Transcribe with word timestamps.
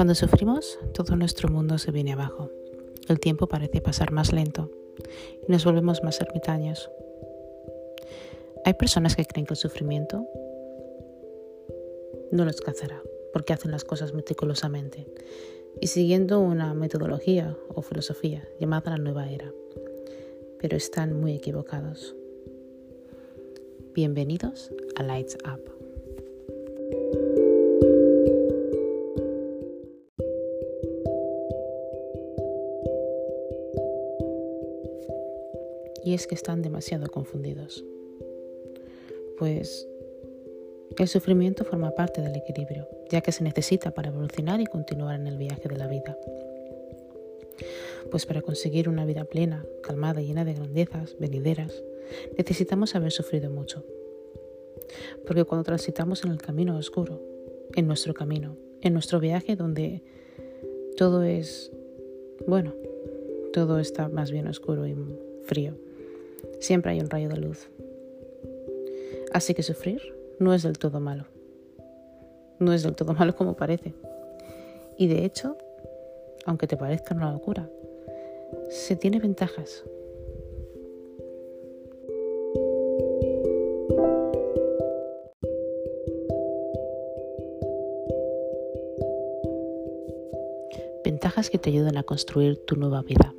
Cuando 0.00 0.14
sufrimos, 0.14 0.78
todo 0.94 1.14
nuestro 1.14 1.50
mundo 1.50 1.76
se 1.76 1.90
viene 1.90 2.14
abajo. 2.14 2.48
El 3.08 3.20
tiempo 3.20 3.48
parece 3.48 3.82
pasar 3.82 4.12
más 4.12 4.32
lento 4.32 4.70
y 5.46 5.52
nos 5.52 5.66
volvemos 5.66 6.02
más 6.02 6.18
ermitaños. 6.22 6.90
Hay 8.64 8.72
personas 8.72 9.14
que 9.14 9.26
creen 9.26 9.44
que 9.44 9.52
el 9.52 9.58
sufrimiento 9.58 10.26
no 12.32 12.46
los 12.46 12.62
cazará 12.62 13.02
porque 13.34 13.52
hacen 13.52 13.72
las 13.72 13.84
cosas 13.84 14.14
meticulosamente 14.14 15.06
y 15.82 15.88
siguiendo 15.88 16.40
una 16.40 16.72
metodología 16.72 17.54
o 17.68 17.82
filosofía 17.82 18.48
llamada 18.58 18.92
la 18.92 18.96
nueva 18.96 19.28
era. 19.30 19.52
Pero 20.60 20.78
están 20.78 21.20
muy 21.20 21.34
equivocados. 21.34 22.16
Bienvenidos 23.92 24.72
a 24.96 25.02
Lights 25.02 25.36
Up. 25.44 25.79
Que 36.26 36.34
están 36.34 36.62
demasiado 36.62 37.08
confundidos. 37.08 37.84
Pues 39.38 39.88
el 40.98 41.08
sufrimiento 41.08 41.64
forma 41.64 41.92
parte 41.92 42.20
del 42.20 42.36
equilibrio, 42.36 42.88
ya 43.10 43.20
que 43.20 43.32
se 43.32 43.44
necesita 43.44 43.92
para 43.92 44.08
evolucionar 44.08 44.60
y 44.60 44.66
continuar 44.66 45.18
en 45.18 45.26
el 45.26 45.38
viaje 45.38 45.68
de 45.68 45.76
la 45.76 45.86
vida. 45.86 46.18
Pues 48.10 48.26
para 48.26 48.42
conseguir 48.42 48.88
una 48.88 49.04
vida 49.04 49.24
plena, 49.24 49.64
calmada 49.82 50.20
y 50.20 50.26
llena 50.26 50.44
de 50.44 50.54
grandezas 50.54 51.16
venideras, 51.18 51.82
necesitamos 52.36 52.94
haber 52.94 53.12
sufrido 53.12 53.50
mucho. 53.50 53.84
Porque 55.26 55.44
cuando 55.44 55.64
transitamos 55.64 56.24
en 56.24 56.32
el 56.32 56.38
camino 56.38 56.76
oscuro, 56.76 57.20
en 57.74 57.86
nuestro 57.86 58.14
camino, 58.14 58.56
en 58.82 58.92
nuestro 58.92 59.20
viaje 59.20 59.56
donde 59.56 60.02
todo 60.96 61.22
es, 61.22 61.70
bueno, 62.46 62.74
todo 63.52 63.78
está 63.78 64.08
más 64.08 64.30
bien 64.30 64.48
oscuro 64.48 64.86
y 64.86 64.96
frío, 65.44 65.76
siempre 66.60 66.92
hay 66.92 67.00
un 67.00 67.10
rayo 67.10 67.28
de 67.28 67.36
luz. 67.36 67.70
Así 69.32 69.54
que 69.54 69.62
sufrir 69.62 70.00
no 70.38 70.54
es 70.54 70.62
del 70.62 70.78
todo 70.78 71.00
malo. 71.00 71.26
No 72.58 72.72
es 72.72 72.82
del 72.82 72.94
todo 72.94 73.14
malo 73.14 73.34
como 73.36 73.56
parece. 73.56 73.94
Y 74.96 75.08
de 75.08 75.24
hecho, 75.24 75.56
aunque 76.44 76.66
te 76.66 76.76
parezca 76.76 77.14
una 77.14 77.32
locura, 77.32 77.68
se 78.68 78.96
tiene 78.96 79.18
ventajas. 79.18 79.84
Ventajas 91.04 91.50
que 91.50 91.58
te 91.58 91.70
ayudan 91.70 91.96
a 91.96 92.02
construir 92.02 92.58
tu 92.64 92.76
nueva 92.76 93.02
vida. 93.02 93.34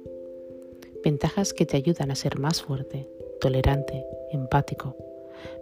Ventajas 1.03 1.53
que 1.53 1.65
te 1.65 1.77
ayudan 1.77 2.11
a 2.11 2.15
ser 2.15 2.37
más 2.37 2.61
fuerte, 2.61 3.09
tolerante, 3.39 4.05
empático, 4.31 4.95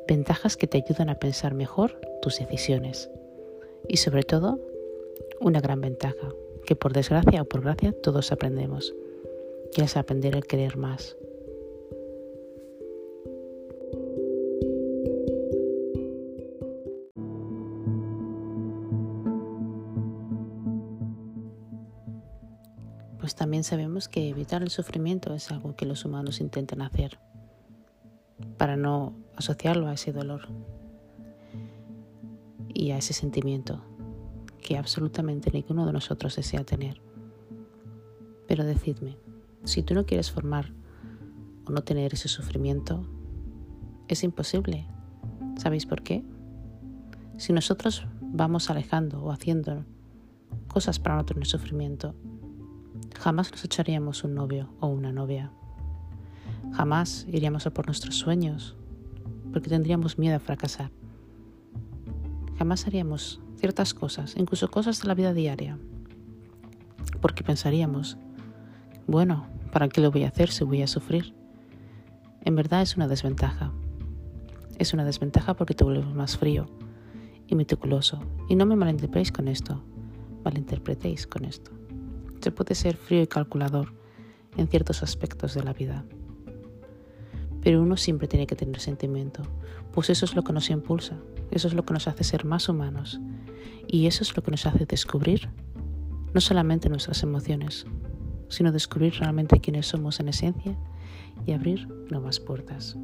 ventajas 0.07 0.57
que 0.57 0.67
te 0.67 0.77
ayudan 0.77 1.09
a 1.09 1.19
pensar 1.19 1.53
mejor 1.53 1.99
tus 2.21 2.39
decisiones. 2.39 3.09
Y 3.87 3.97
sobre 3.97 4.23
todo, 4.23 4.59
una 5.39 5.61
gran 5.61 5.79
ventaja, 5.79 6.33
que 6.65 6.75
por 6.75 6.91
desgracia 6.93 7.41
o 7.41 7.45
por 7.45 7.61
gracia 7.61 7.93
todos 7.93 8.31
aprendemos, 8.31 8.93
que 9.73 9.83
es 9.83 9.95
aprender 9.95 10.35
a 10.35 10.41
querer 10.41 10.75
más. 10.75 11.15
Pues 23.29 23.35
también 23.35 23.63
sabemos 23.63 24.07
que 24.07 24.27
evitar 24.27 24.63
el 24.63 24.71
sufrimiento 24.71 25.35
es 25.35 25.51
algo 25.51 25.75
que 25.75 25.85
los 25.85 26.03
humanos 26.03 26.41
intentan 26.41 26.81
hacer 26.81 27.19
para 28.57 28.75
no 28.75 29.13
asociarlo 29.35 29.87
a 29.87 29.93
ese 29.93 30.11
dolor 30.11 30.47
y 32.73 32.89
a 32.89 32.97
ese 32.97 33.13
sentimiento 33.13 33.85
que 34.63 34.79
absolutamente 34.79 35.51
ninguno 35.51 35.85
de 35.85 35.93
nosotros 35.93 36.37
desea 36.37 36.63
tener. 36.63 37.03
Pero 38.47 38.65
decidme, 38.65 39.15
si 39.63 39.83
tú 39.83 39.93
no 39.93 40.07
quieres 40.07 40.31
formar 40.31 40.73
o 41.67 41.71
no 41.71 41.83
tener 41.83 42.15
ese 42.15 42.29
sufrimiento, 42.29 43.05
es 44.07 44.23
imposible. 44.23 44.87
¿Sabéis 45.55 45.85
por 45.85 46.01
qué? 46.01 46.23
Si 47.37 47.53
nosotros 47.53 48.07
vamos 48.21 48.71
alejando 48.71 49.21
o 49.21 49.31
haciendo 49.31 49.85
cosas 50.67 50.97
para 50.97 51.17
no 51.17 51.25
tener 51.25 51.45
sufrimiento, 51.45 52.15
jamás 53.19 53.51
nos 53.51 53.63
echaríamos 53.65 54.23
un 54.23 54.35
novio 54.35 54.69
o 54.79 54.87
una 54.87 55.11
novia. 55.11 55.51
Jamás 56.71 57.25
iríamos 57.27 57.65
a 57.67 57.71
por 57.71 57.87
nuestros 57.87 58.17
sueños 58.17 58.75
porque 59.51 59.69
tendríamos 59.69 60.17
miedo 60.17 60.35
a 60.35 60.39
fracasar. 60.39 60.91
Jamás 62.57 62.85
haríamos 62.87 63.41
ciertas 63.57 63.93
cosas, 63.93 64.35
incluso 64.37 64.69
cosas 64.69 65.01
de 65.01 65.07
la 65.07 65.13
vida 65.13 65.33
diaria, 65.33 65.77
porque 67.21 67.43
pensaríamos, 67.43 68.17
bueno, 69.07 69.47
¿para 69.71 69.89
qué 69.89 70.01
lo 70.01 70.11
voy 70.11 70.23
a 70.23 70.29
hacer 70.29 70.49
si 70.49 70.63
voy 70.63 70.81
a 70.81 70.87
sufrir? 70.87 71.33
En 72.43 72.55
verdad 72.55 72.81
es 72.81 72.95
una 72.95 73.07
desventaja. 73.07 73.71
Es 74.77 74.93
una 74.93 75.03
desventaja 75.03 75.55
porque 75.55 75.73
te 75.73 75.83
vuelves 75.83 76.05
más 76.07 76.37
frío 76.37 76.67
y 77.47 77.55
meticuloso. 77.55 78.19
Y 78.47 78.55
no 78.55 78.65
me 78.65 78.75
malinterpretéis 78.75 79.31
con 79.31 79.47
esto, 79.47 79.83
malinterpretéis 80.43 81.27
con 81.27 81.45
esto. 81.45 81.78
Se 82.41 82.51
puede 82.51 82.75
ser 82.75 82.95
frío 82.95 83.21
y 83.21 83.27
calculador 83.27 83.93
en 84.57 84.67
ciertos 84.67 85.03
aspectos 85.03 85.53
de 85.53 85.63
la 85.63 85.73
vida. 85.73 86.05
Pero 87.61 87.81
uno 87.81 87.97
siempre 87.97 88.27
tiene 88.27 88.47
que 88.47 88.55
tener 88.55 88.79
sentimiento, 88.79 89.43
pues 89.91 90.09
eso 90.09 90.25
es 90.25 90.35
lo 90.35 90.43
que 90.43 90.53
nos 90.53 90.69
impulsa, 90.69 91.17
eso 91.51 91.67
es 91.67 91.73
lo 91.73 91.83
que 91.83 91.93
nos 91.93 92.07
hace 92.07 92.23
ser 92.23 92.45
más 92.45 92.69
humanos. 92.69 93.19
Y 93.87 94.05
eso 94.05 94.23
es 94.23 94.35
lo 94.35 94.43
que 94.43 94.51
nos 94.51 94.65
hace 94.65 94.85
descubrir 94.85 95.49
no 96.33 96.41
solamente 96.41 96.89
nuestras 96.89 97.23
emociones, 97.23 97.85
sino 98.49 98.71
descubrir 98.71 99.15
realmente 99.15 99.59
quiénes 99.59 99.87
somos 99.87 100.19
en 100.19 100.29
esencia 100.29 100.77
y 101.45 101.53
abrir 101.53 101.87
nuevas 102.09 102.39
puertas. 102.39 102.97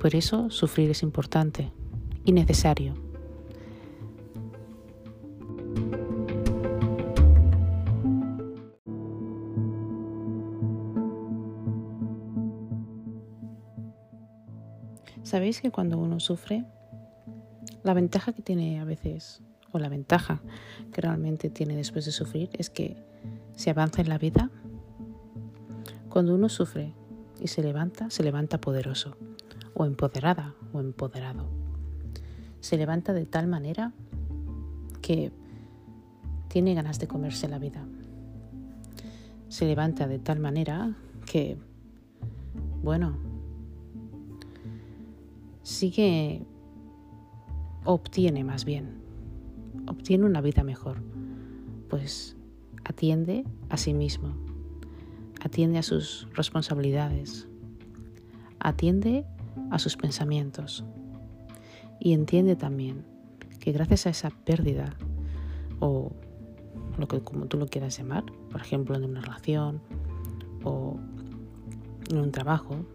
Por 0.00 0.14
eso 0.14 0.50
sufrir 0.50 0.90
es 0.90 1.02
importante 1.02 1.72
y 2.24 2.32
necesario 2.32 2.94
Sabéis 15.36 15.60
que 15.60 15.70
cuando 15.70 15.98
uno 15.98 16.18
sufre, 16.18 16.64
la 17.82 17.92
ventaja 17.92 18.32
que 18.32 18.40
tiene 18.40 18.80
a 18.80 18.86
veces, 18.86 19.42
o 19.70 19.78
la 19.78 19.90
ventaja 19.90 20.40
que 20.94 21.02
realmente 21.02 21.50
tiene 21.50 21.76
después 21.76 22.06
de 22.06 22.12
sufrir, 22.12 22.48
es 22.54 22.70
que 22.70 22.96
se 23.54 23.68
avanza 23.68 24.00
en 24.00 24.08
la 24.08 24.16
vida. 24.16 24.50
Cuando 26.08 26.34
uno 26.34 26.48
sufre 26.48 26.94
y 27.38 27.48
se 27.48 27.62
levanta, 27.62 28.08
se 28.08 28.22
levanta 28.22 28.62
poderoso, 28.62 29.18
o 29.74 29.84
empoderada, 29.84 30.54
o 30.72 30.80
empoderado. 30.80 31.46
Se 32.60 32.78
levanta 32.78 33.12
de 33.12 33.26
tal 33.26 33.46
manera 33.46 33.92
que 35.02 35.32
tiene 36.48 36.72
ganas 36.72 36.98
de 36.98 37.08
comerse 37.08 37.46
la 37.46 37.58
vida. 37.58 37.84
Se 39.50 39.66
levanta 39.66 40.06
de 40.06 40.18
tal 40.18 40.40
manera 40.40 40.96
que, 41.26 41.58
bueno, 42.82 43.25
sigue, 45.66 46.46
obtiene 47.84 48.44
más 48.44 48.64
bien, 48.64 49.02
obtiene 49.88 50.24
una 50.24 50.40
vida 50.40 50.62
mejor, 50.62 51.02
pues 51.90 52.36
atiende 52.84 53.44
a 53.68 53.76
sí 53.76 53.92
mismo, 53.92 54.36
atiende 55.42 55.78
a 55.78 55.82
sus 55.82 56.28
responsabilidades, 56.34 57.48
atiende 58.60 59.24
a 59.72 59.80
sus 59.80 59.96
pensamientos 59.96 60.84
y 61.98 62.12
entiende 62.12 62.54
también 62.54 63.04
que 63.58 63.72
gracias 63.72 64.06
a 64.06 64.10
esa 64.10 64.30
pérdida 64.30 64.94
o 65.80 66.12
lo 66.96 67.08
que 67.08 67.22
como 67.22 67.46
tú 67.46 67.58
lo 67.58 67.66
quieras 67.66 67.98
llamar, 67.98 68.22
por 68.52 68.60
ejemplo 68.60 68.94
en 68.94 69.02
una 69.02 69.20
relación 69.20 69.80
o 70.62 70.96
en 72.08 72.18
un 72.18 72.30
trabajo, 72.30 72.86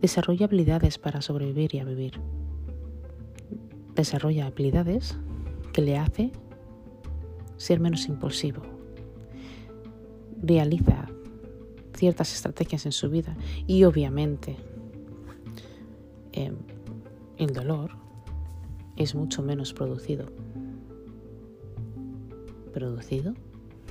Desarrolla 0.00 0.46
habilidades 0.46 0.98
para 0.98 1.22
sobrevivir 1.22 1.74
y 1.74 1.78
a 1.78 1.84
vivir. 1.84 2.20
Desarrolla 3.94 4.46
habilidades 4.46 5.16
que 5.72 5.82
le 5.82 5.96
hace 5.96 6.32
ser 7.56 7.80
menos 7.80 8.06
impulsivo. 8.08 8.62
Realiza 10.42 11.08
ciertas 11.94 12.34
estrategias 12.34 12.84
en 12.86 12.92
su 12.92 13.08
vida 13.08 13.36
y 13.66 13.84
obviamente 13.84 14.56
em, 16.32 16.56
el 17.38 17.52
dolor 17.54 17.92
es 18.96 19.14
mucho 19.14 19.42
menos 19.42 19.72
producido 19.72 20.26
reproducido? 22.76 23.34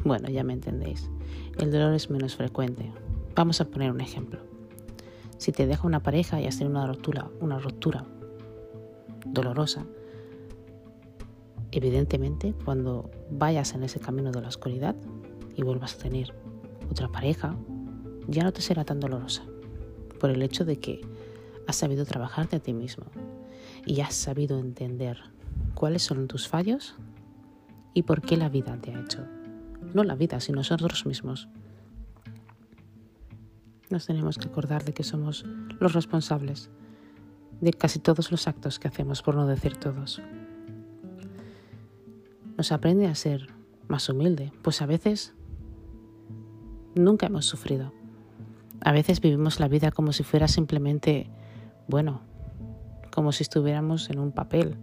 Bueno, 0.03 0.29
ya 0.29 0.43
me 0.43 0.53
entendéis. 0.53 1.09
El 1.57 1.71
dolor 1.71 1.93
es 1.93 2.09
menos 2.09 2.35
frecuente. 2.35 2.91
Vamos 3.35 3.59
a 3.59 3.65
poner 3.65 3.91
un 3.91 4.01
ejemplo. 4.01 4.39
Si 5.37 5.51
te 5.51 5.67
deja 5.67 5.85
una 5.85 6.01
pareja 6.01 6.41
y 6.41 6.45
has 6.45 6.57
tenido 6.57 6.77
una 6.77 6.87
ruptura, 6.87 7.29
una 7.41 7.59
ruptura 7.59 8.05
dolorosa, 9.25 9.85
evidentemente 11.71 12.53
cuando 12.63 13.09
vayas 13.29 13.73
en 13.73 13.83
ese 13.83 13.99
camino 13.99 14.31
de 14.31 14.41
la 14.41 14.47
oscuridad 14.47 14.95
y 15.55 15.63
vuelvas 15.63 15.95
a 15.95 15.97
tener 15.97 16.33
otra 16.89 17.11
pareja, 17.11 17.55
ya 18.27 18.43
no 18.43 18.53
te 18.53 18.61
será 18.61 18.85
tan 18.85 18.99
dolorosa 18.99 19.43
por 20.19 20.29
el 20.29 20.41
hecho 20.41 20.65
de 20.65 20.77
que 20.77 21.01
has 21.67 21.75
sabido 21.75 22.05
trabajarte 22.05 22.55
a 22.55 22.59
ti 22.59 22.73
mismo 22.73 23.05
y 23.85 24.01
has 24.01 24.15
sabido 24.15 24.59
entender 24.59 25.19
cuáles 25.73 26.03
son 26.03 26.27
tus 26.27 26.47
fallos 26.47 26.95
y 27.93 28.03
por 28.03 28.21
qué 28.21 28.37
la 28.37 28.49
vida 28.49 28.77
te 28.81 28.93
ha 28.93 28.99
hecho. 28.99 29.25
No 29.93 30.03
la 30.03 30.15
vida, 30.15 30.39
sino 30.39 30.57
nosotros 30.57 31.05
mismos. 31.05 31.47
Nos 33.89 34.05
tenemos 34.05 34.37
que 34.37 34.47
acordar 34.47 34.83
de 34.83 34.93
que 34.93 35.03
somos 35.03 35.45
los 35.79 35.93
responsables 35.93 36.69
de 37.61 37.73
casi 37.73 37.99
todos 37.99 38.31
los 38.31 38.47
actos 38.47 38.79
que 38.79 38.87
hacemos, 38.87 39.21
por 39.21 39.35
no 39.35 39.47
decir 39.47 39.77
todos. 39.77 40.21
Nos 42.57 42.71
aprende 42.71 43.07
a 43.07 43.15
ser 43.15 43.47
más 43.87 44.09
humilde, 44.09 44.51
pues 44.61 44.81
a 44.81 44.85
veces 44.85 45.33
nunca 46.95 47.27
hemos 47.27 47.45
sufrido. 47.45 47.93
A 48.81 48.91
veces 48.91 49.21
vivimos 49.21 49.59
la 49.59 49.67
vida 49.67 49.91
como 49.91 50.13
si 50.13 50.23
fuera 50.23 50.47
simplemente, 50.47 51.29
bueno, 51.87 52.21
como 53.11 53.31
si 53.31 53.43
estuviéramos 53.43 54.09
en 54.09 54.19
un 54.19 54.31
papel 54.31 54.75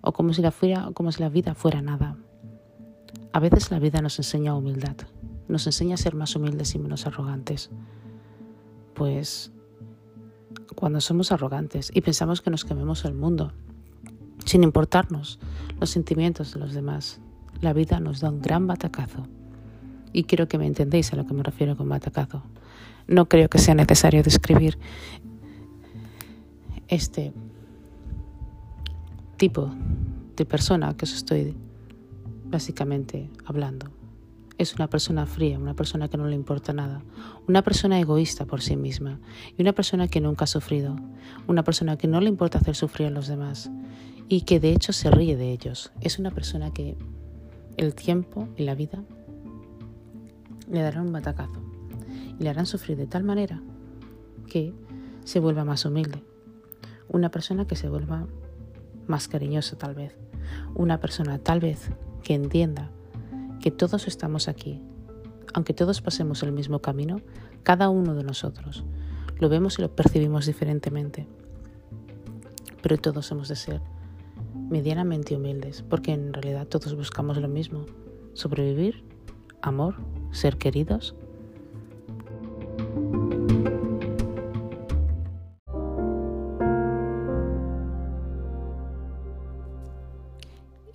o 0.00 0.12
como 0.12 0.32
si 0.32 0.42
la, 0.42 0.50
fuera, 0.50 0.90
como 0.94 1.12
si 1.12 1.22
la 1.22 1.28
vida 1.28 1.54
fuera 1.54 1.82
nada. 1.82 2.16
A 3.32 3.40
veces 3.40 3.70
la 3.70 3.78
vida 3.78 4.00
nos 4.00 4.18
enseña 4.18 4.54
humildad, 4.54 4.96
nos 5.48 5.66
enseña 5.66 5.94
a 5.94 5.98
ser 5.98 6.14
más 6.14 6.36
humildes 6.36 6.74
y 6.74 6.78
menos 6.78 7.06
arrogantes. 7.06 7.70
Pues 8.94 9.52
cuando 10.74 11.00
somos 11.00 11.32
arrogantes 11.32 11.90
y 11.94 12.00
pensamos 12.00 12.40
que 12.40 12.50
nos 12.50 12.64
quememos 12.64 13.04
el 13.04 13.14
mundo, 13.14 13.52
sin 14.44 14.64
importarnos 14.64 15.38
los 15.80 15.90
sentimientos 15.90 16.54
de 16.54 16.60
los 16.60 16.74
demás, 16.74 17.20
la 17.60 17.72
vida 17.72 18.00
nos 18.00 18.20
da 18.20 18.30
un 18.30 18.42
gran 18.42 18.66
batacazo. 18.66 19.26
Y 20.12 20.24
quiero 20.24 20.48
que 20.48 20.58
me 20.58 20.66
entendéis 20.66 21.12
a 21.12 21.16
lo 21.16 21.26
que 21.26 21.34
me 21.34 21.42
refiero 21.42 21.76
con 21.76 21.88
batacazo. 21.88 22.42
No 23.06 23.28
creo 23.28 23.48
que 23.48 23.58
sea 23.58 23.74
necesario 23.74 24.22
describir 24.22 24.78
este 26.88 27.32
tipo 29.36 29.70
de 30.36 30.44
persona 30.44 30.94
que 30.96 31.04
os 31.04 31.14
estoy 31.14 31.56
básicamente 32.44 33.30
hablando. 33.44 34.01
Es 34.58 34.74
una 34.74 34.88
persona 34.88 35.26
fría, 35.26 35.58
una 35.58 35.74
persona 35.74 36.08
que 36.08 36.16
no 36.16 36.26
le 36.26 36.36
importa 36.36 36.72
nada, 36.72 37.02
una 37.48 37.62
persona 37.62 37.98
egoísta 37.98 38.44
por 38.44 38.60
sí 38.60 38.76
misma 38.76 39.18
y 39.56 39.62
una 39.62 39.72
persona 39.72 40.08
que 40.08 40.20
nunca 40.20 40.44
ha 40.44 40.46
sufrido, 40.46 40.96
una 41.46 41.64
persona 41.64 41.96
que 41.96 42.06
no 42.06 42.20
le 42.20 42.28
importa 42.28 42.58
hacer 42.58 42.76
sufrir 42.76 43.08
a 43.08 43.10
los 43.10 43.28
demás 43.28 43.70
y 44.28 44.42
que 44.42 44.60
de 44.60 44.72
hecho 44.72 44.92
se 44.92 45.10
ríe 45.10 45.36
de 45.36 45.52
ellos. 45.52 45.92
Es 46.00 46.18
una 46.18 46.30
persona 46.30 46.72
que 46.72 46.96
el 47.76 47.94
tiempo 47.94 48.48
y 48.56 48.64
la 48.64 48.74
vida 48.74 49.02
le 50.70 50.82
darán 50.82 51.06
un 51.06 51.12
batacazo 51.12 51.62
y 52.38 52.42
le 52.42 52.50
harán 52.50 52.66
sufrir 52.66 52.96
de 52.96 53.06
tal 53.06 53.24
manera 53.24 53.62
que 54.48 54.74
se 55.24 55.40
vuelva 55.40 55.64
más 55.64 55.84
humilde. 55.84 56.22
Una 57.08 57.30
persona 57.30 57.66
que 57.66 57.76
se 57.76 57.88
vuelva 57.88 58.26
más 59.06 59.28
cariñosa 59.28 59.76
tal 59.76 59.94
vez. 59.94 60.16
Una 60.74 61.00
persona 61.00 61.38
tal 61.38 61.60
vez 61.60 61.90
que 62.22 62.34
entienda 62.34 62.90
que 63.62 63.70
todos 63.70 64.06
estamos 64.06 64.48
aquí. 64.48 64.82
Aunque 65.54 65.72
todos 65.72 66.02
pasemos 66.02 66.42
el 66.42 66.52
mismo 66.52 66.80
camino, 66.80 67.22
cada 67.62 67.88
uno 67.88 68.14
de 68.14 68.24
nosotros 68.24 68.84
lo 69.38 69.48
vemos 69.48 69.78
y 69.78 69.82
lo 69.82 69.94
percibimos 69.94 70.46
diferentemente. 70.46 71.26
Pero 72.82 72.98
todos 72.98 73.30
hemos 73.30 73.48
de 73.48 73.56
ser 73.56 73.80
medianamente 74.68 75.36
humildes, 75.36 75.82
porque 75.82 76.12
en 76.12 76.32
realidad 76.32 76.66
todos 76.66 76.94
buscamos 76.94 77.38
lo 77.38 77.48
mismo, 77.48 77.86
sobrevivir, 78.34 79.04
amor, 79.62 79.94
ser 80.32 80.58
queridos 80.58 81.14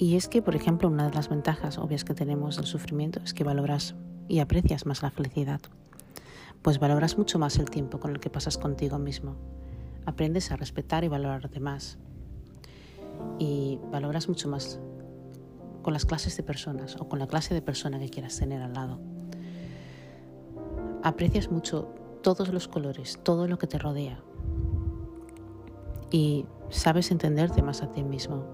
Y 0.08 0.16
es 0.16 0.30
que, 0.30 0.42
por 0.42 0.56
ejemplo, 0.56 0.88
una 0.88 1.10
de 1.10 1.14
las 1.14 1.28
ventajas 1.28 1.78
obvias 1.78 2.06
que 2.06 2.14
tenemos 2.14 2.56
del 2.56 2.66
sufrimiento 2.66 3.20
es 3.26 3.34
que 3.34 3.44
valoras 3.44 3.94
y 4.30 4.40
aprecias 4.40 4.86
más 4.86 5.02
la 5.04 5.12
felicidad. 5.12 5.60
Pues 6.62 6.80
valoras 6.80 7.18
mucho 7.18 7.40
más 7.40 7.58
el 7.58 7.70
tiempo 7.70 8.00
con 8.00 8.12
el 8.12 8.22
que 8.22 8.30
pasas 8.30 8.58
contigo 8.58 9.00
mismo. 9.00 9.36
Aprendes 10.06 10.50
a 10.50 10.56
respetar 10.56 11.04
y 11.04 11.10
valorarte 11.10 11.60
más. 11.60 11.98
Y 13.38 13.82
valoras 13.92 14.30
mucho 14.30 14.48
más 14.48 14.80
con 15.82 15.92
las 15.92 16.06
clases 16.06 16.38
de 16.38 16.44
personas 16.44 16.96
o 16.98 17.10
con 17.10 17.20
la 17.20 17.28
clase 17.28 17.54
de 17.54 17.62
persona 17.62 18.00
que 18.00 18.08
quieras 18.08 18.38
tener 18.38 18.62
al 18.62 18.72
lado. 18.72 19.02
Aprecias 21.04 21.52
mucho 21.52 21.94
todos 22.24 22.48
los 22.54 22.70
colores, 22.70 23.20
todo 23.24 23.46
lo 23.46 23.58
que 23.58 23.68
te 23.68 23.78
rodea. 23.78 24.24
Y 26.12 26.46
sabes 26.70 27.12
entenderte 27.12 27.62
más 27.62 27.84
a 27.84 27.92
ti 27.92 28.04
mismo. 28.04 28.46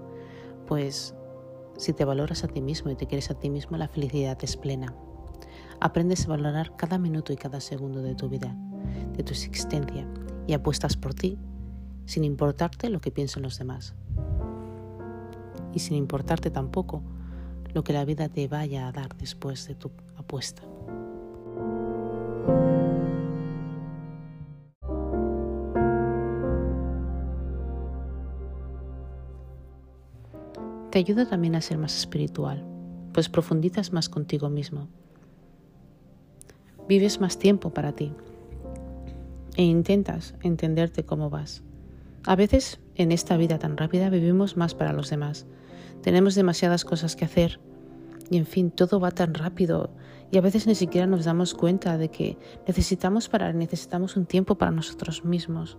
Pues 0.66 1.14
si 1.76 1.92
te 1.92 2.04
valoras 2.04 2.44
a 2.44 2.48
ti 2.48 2.60
mismo 2.60 2.90
y 2.90 2.96
te 2.96 3.06
quieres 3.06 3.30
a 3.30 3.34
ti 3.34 3.50
mismo, 3.50 3.76
la 3.76 3.88
felicidad 3.88 4.38
es 4.42 4.56
plena. 4.56 4.94
Aprendes 5.80 6.24
a 6.24 6.28
valorar 6.28 6.76
cada 6.76 6.98
minuto 6.98 7.32
y 7.32 7.36
cada 7.36 7.60
segundo 7.60 8.02
de 8.02 8.14
tu 8.14 8.28
vida, 8.28 8.54
de 9.16 9.22
tu 9.22 9.32
existencia, 9.32 10.06
y 10.46 10.52
apuestas 10.52 10.96
por 10.96 11.14
ti, 11.14 11.38
sin 12.06 12.24
importarte 12.24 12.88
lo 12.90 13.00
que 13.00 13.10
piensen 13.10 13.42
los 13.42 13.58
demás. 13.58 13.94
Y 15.72 15.80
sin 15.80 15.96
importarte 15.96 16.50
tampoco 16.50 17.02
lo 17.72 17.82
que 17.82 17.92
la 17.92 18.04
vida 18.04 18.28
te 18.28 18.46
vaya 18.46 18.86
a 18.86 18.92
dar 18.92 19.16
después 19.16 19.66
de 19.66 19.74
tu 19.74 19.90
apuesta. 20.16 20.62
Te 30.94 31.00
ayuda 31.00 31.26
también 31.26 31.56
a 31.56 31.60
ser 31.60 31.76
más 31.76 31.98
espiritual, 31.98 32.64
pues 33.12 33.28
profundizas 33.28 33.92
más 33.92 34.08
contigo 34.08 34.48
mismo. 34.48 34.86
Vives 36.88 37.20
más 37.20 37.36
tiempo 37.36 37.70
para 37.70 37.96
ti 37.96 38.12
e 39.56 39.64
intentas 39.64 40.36
entenderte 40.40 41.02
cómo 41.02 41.30
vas. 41.30 41.64
A 42.24 42.36
veces 42.36 42.78
en 42.94 43.10
esta 43.10 43.36
vida 43.36 43.58
tan 43.58 43.76
rápida 43.76 44.08
vivimos 44.08 44.56
más 44.56 44.76
para 44.76 44.92
los 44.92 45.10
demás. 45.10 45.46
Tenemos 46.00 46.36
demasiadas 46.36 46.84
cosas 46.84 47.16
que 47.16 47.24
hacer 47.24 47.58
y 48.30 48.36
en 48.36 48.46
fin, 48.46 48.70
todo 48.70 49.00
va 49.00 49.10
tan 49.10 49.34
rápido 49.34 49.90
y 50.30 50.38
a 50.38 50.42
veces 50.42 50.68
ni 50.68 50.76
siquiera 50.76 51.08
nos 51.08 51.24
damos 51.24 51.54
cuenta 51.54 51.98
de 51.98 52.08
que 52.08 52.38
necesitamos 52.68 53.28
parar, 53.28 53.56
necesitamos 53.56 54.16
un 54.16 54.26
tiempo 54.26 54.54
para 54.54 54.70
nosotros 54.70 55.24
mismos 55.24 55.76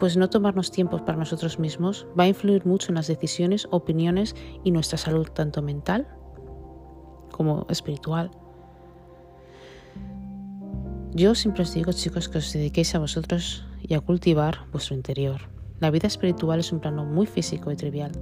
pues 0.00 0.16
no 0.16 0.30
tomarnos 0.30 0.72
tiempos 0.72 1.02
para 1.02 1.18
nosotros 1.18 1.58
mismos 1.58 2.06
va 2.18 2.24
a 2.24 2.28
influir 2.28 2.64
mucho 2.64 2.88
en 2.88 2.94
las 2.94 3.06
decisiones, 3.06 3.68
opiniones 3.70 4.34
y 4.64 4.70
nuestra 4.70 4.96
salud, 4.96 5.28
tanto 5.28 5.60
mental 5.60 6.08
como 7.30 7.66
espiritual. 7.68 8.30
Yo 11.12 11.34
siempre 11.34 11.64
os 11.64 11.74
digo, 11.74 11.92
chicos, 11.92 12.30
que 12.30 12.38
os 12.38 12.52
dediquéis 12.52 12.94
a 12.94 12.98
vosotros 12.98 13.66
y 13.82 13.92
a 13.94 14.00
cultivar 14.00 14.66
vuestro 14.72 14.94
interior. 14.94 15.42
La 15.80 15.90
vida 15.90 16.06
espiritual 16.06 16.60
es 16.60 16.72
un 16.72 16.80
plano 16.80 17.04
muy 17.04 17.26
físico 17.26 17.70
y 17.70 17.76
trivial. 17.76 18.12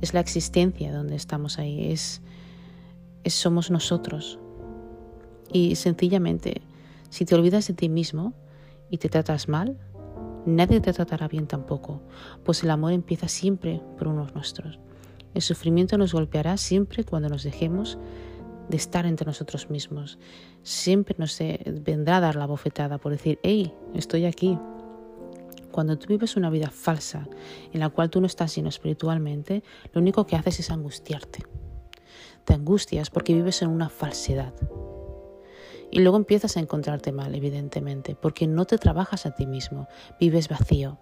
Es 0.00 0.14
la 0.14 0.20
existencia 0.20 0.92
donde 0.92 1.14
estamos 1.14 1.58
ahí, 1.58 1.92
es, 1.92 2.22
es 3.22 3.34
somos 3.34 3.70
nosotros. 3.70 4.40
Y 5.52 5.76
sencillamente, 5.76 6.62
si 7.08 7.24
te 7.24 7.36
olvidas 7.36 7.68
de 7.68 7.74
ti 7.74 7.88
mismo 7.88 8.32
y 8.90 8.98
te 8.98 9.08
tratas 9.08 9.48
mal, 9.48 9.78
Nadie 10.46 10.80
te 10.80 10.92
tratará 10.92 11.26
bien 11.26 11.46
tampoco, 11.46 12.02
pues 12.44 12.62
el 12.62 12.70
amor 12.70 12.92
empieza 12.92 13.28
siempre 13.28 13.80
por 13.96 14.08
unos 14.08 14.34
nuestros. 14.34 14.78
El 15.32 15.42
sufrimiento 15.42 15.96
nos 15.98 16.12
golpeará 16.12 16.56
siempre 16.56 17.04
cuando 17.04 17.28
nos 17.28 17.42
dejemos 17.44 17.98
de 18.68 18.76
estar 18.76 19.06
entre 19.06 19.26
nosotros 19.26 19.70
mismos. 19.70 20.18
Siempre 20.62 21.16
nos 21.18 21.38
vendrá 21.38 22.18
a 22.18 22.20
dar 22.20 22.36
la 22.36 22.46
bofetada 22.46 22.98
por 22.98 23.12
decir, 23.12 23.38
hey, 23.42 23.72
estoy 23.94 24.26
aquí. 24.26 24.58
Cuando 25.72 25.98
tú 25.98 26.06
vives 26.08 26.36
una 26.36 26.50
vida 26.50 26.70
falsa 26.70 27.26
en 27.72 27.80
la 27.80 27.88
cual 27.88 28.10
tú 28.10 28.20
no 28.20 28.26
estás 28.26 28.54
lleno 28.54 28.68
espiritualmente, 28.68 29.64
lo 29.92 30.00
único 30.00 30.26
que 30.26 30.36
haces 30.36 30.60
es 30.60 30.70
angustiarte. 30.70 31.42
Te 32.44 32.54
angustias 32.54 33.10
porque 33.10 33.34
vives 33.34 33.62
en 33.62 33.70
una 33.70 33.88
falsedad. 33.88 34.54
Y 35.94 36.00
luego 36.00 36.16
empiezas 36.16 36.56
a 36.56 36.60
encontrarte 36.60 37.12
mal, 37.12 37.36
evidentemente, 37.36 38.16
porque 38.16 38.48
no 38.48 38.64
te 38.64 38.78
trabajas 38.78 39.26
a 39.26 39.30
ti 39.36 39.46
mismo, 39.46 39.86
vives 40.18 40.48
vacío. 40.48 40.98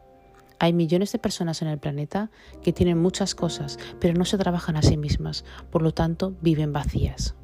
Hay 0.59 0.75
millones 0.75 1.13
de 1.13 1.19
personas 1.19 1.63
en 1.63 1.69
el 1.69 1.79
planeta 1.79 2.31
que 2.63 2.75
tienen 2.75 2.99
muchas 2.99 3.35
cosas, 3.35 3.79
pero 3.99 4.13
no 4.13 4.27
se 4.27 4.37
trabajan 4.37 4.77
a 4.77 4.83
sí 4.83 4.99
mismas, 4.99 5.47
por 5.71 5.81
lo 5.81 5.95
tanto 5.95 6.37
viven 6.43 6.75
vacías, 6.75 7.35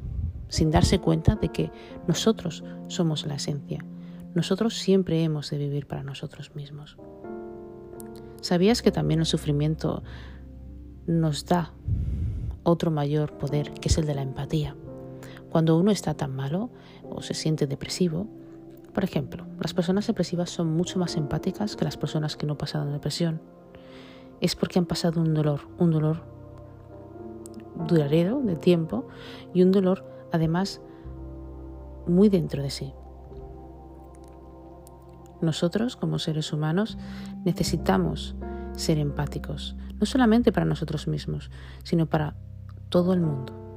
sin 0.49 0.71
darse 0.71 0.99
cuenta 0.99 1.37
de 1.37 1.49
que 1.49 1.73
nosotros 2.07 2.65
somos 2.89 3.27
la 3.27 3.37
esencia. 3.37 3.83
Nosotros 4.35 4.75
siempre 4.75 5.25
hemos 5.25 5.49
de 5.49 5.57
vivir 5.57 5.87
para 5.87 6.03
nosotros 6.03 6.55
mismos. 6.55 6.99
¿Sabías 8.43 8.83
que 8.83 8.93
también 8.93 9.21
el 9.21 9.27
sufrimiento 9.27 10.03
nos 11.07 11.47
da 11.47 11.73
otro 12.63 12.91
mayor 12.91 13.39
poder, 13.39 13.73
que 13.73 13.89
es 13.89 13.97
el 13.97 14.05
de 14.05 14.15
la 14.15 14.23
empatía? 14.23 14.77
Cuando 15.51 15.79
uno 15.79 15.91
está 15.91 16.15
tan 16.15 16.37
malo 16.37 16.71
o 17.11 17.23
se 17.23 17.35
siente 17.35 17.67
depresivo, 17.67 18.27
por 18.95 19.05
ejemplo, 19.05 19.47
las 19.61 19.75
personas 19.75 20.07
depresivas 20.07 20.51
son 20.51 20.75
mucho 20.75 20.99
más 20.99 21.17
empáticas 21.17 21.77
que 21.77 21.85
las 21.85 21.97
personas 21.97 22.37
que 22.37 22.47
no 22.47 22.59
pasado 22.59 22.91
depresión. 22.91 23.41
Es 24.41 24.57
porque 24.57 24.79
han 24.79 24.87
pasado 24.87 25.21
un 25.21 25.35
dolor, 25.35 25.61
un 25.79 25.91
dolor 25.91 26.23
duradero 27.87 28.41
de 28.41 28.57
tiempo 28.57 29.07
y 29.55 29.63
un 29.63 29.73
dolor 29.73 30.05
además 30.33 30.81
muy 32.07 32.29
dentro 32.29 32.63
de 32.63 32.71
sí. 32.71 32.93
Nosotros 35.41 35.95
como 35.95 36.19
seres 36.19 36.53
humanos 36.53 36.99
necesitamos 37.45 38.35
ser 38.73 38.99
empáticos, 38.99 39.77
no 40.01 40.07
solamente 40.07 40.51
para 40.51 40.67
nosotros 40.67 41.07
mismos, 41.07 41.51
sino 41.85 42.07
para 42.07 42.35
todo 42.89 43.13
el 43.13 43.21
mundo. 43.21 43.68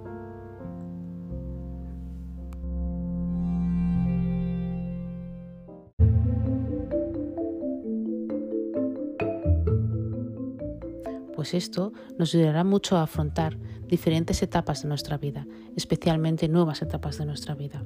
Pues 11.41 11.55
esto 11.55 11.91
nos 12.19 12.35
ayudará 12.35 12.63
mucho 12.63 12.97
a 12.97 13.01
afrontar 13.01 13.57
diferentes 13.87 14.43
etapas 14.43 14.83
de 14.83 14.89
nuestra 14.89 15.17
vida, 15.17 15.47
especialmente 15.75 16.47
nuevas 16.47 16.83
etapas 16.83 17.17
de 17.17 17.25
nuestra 17.25 17.55
vida. 17.55 17.83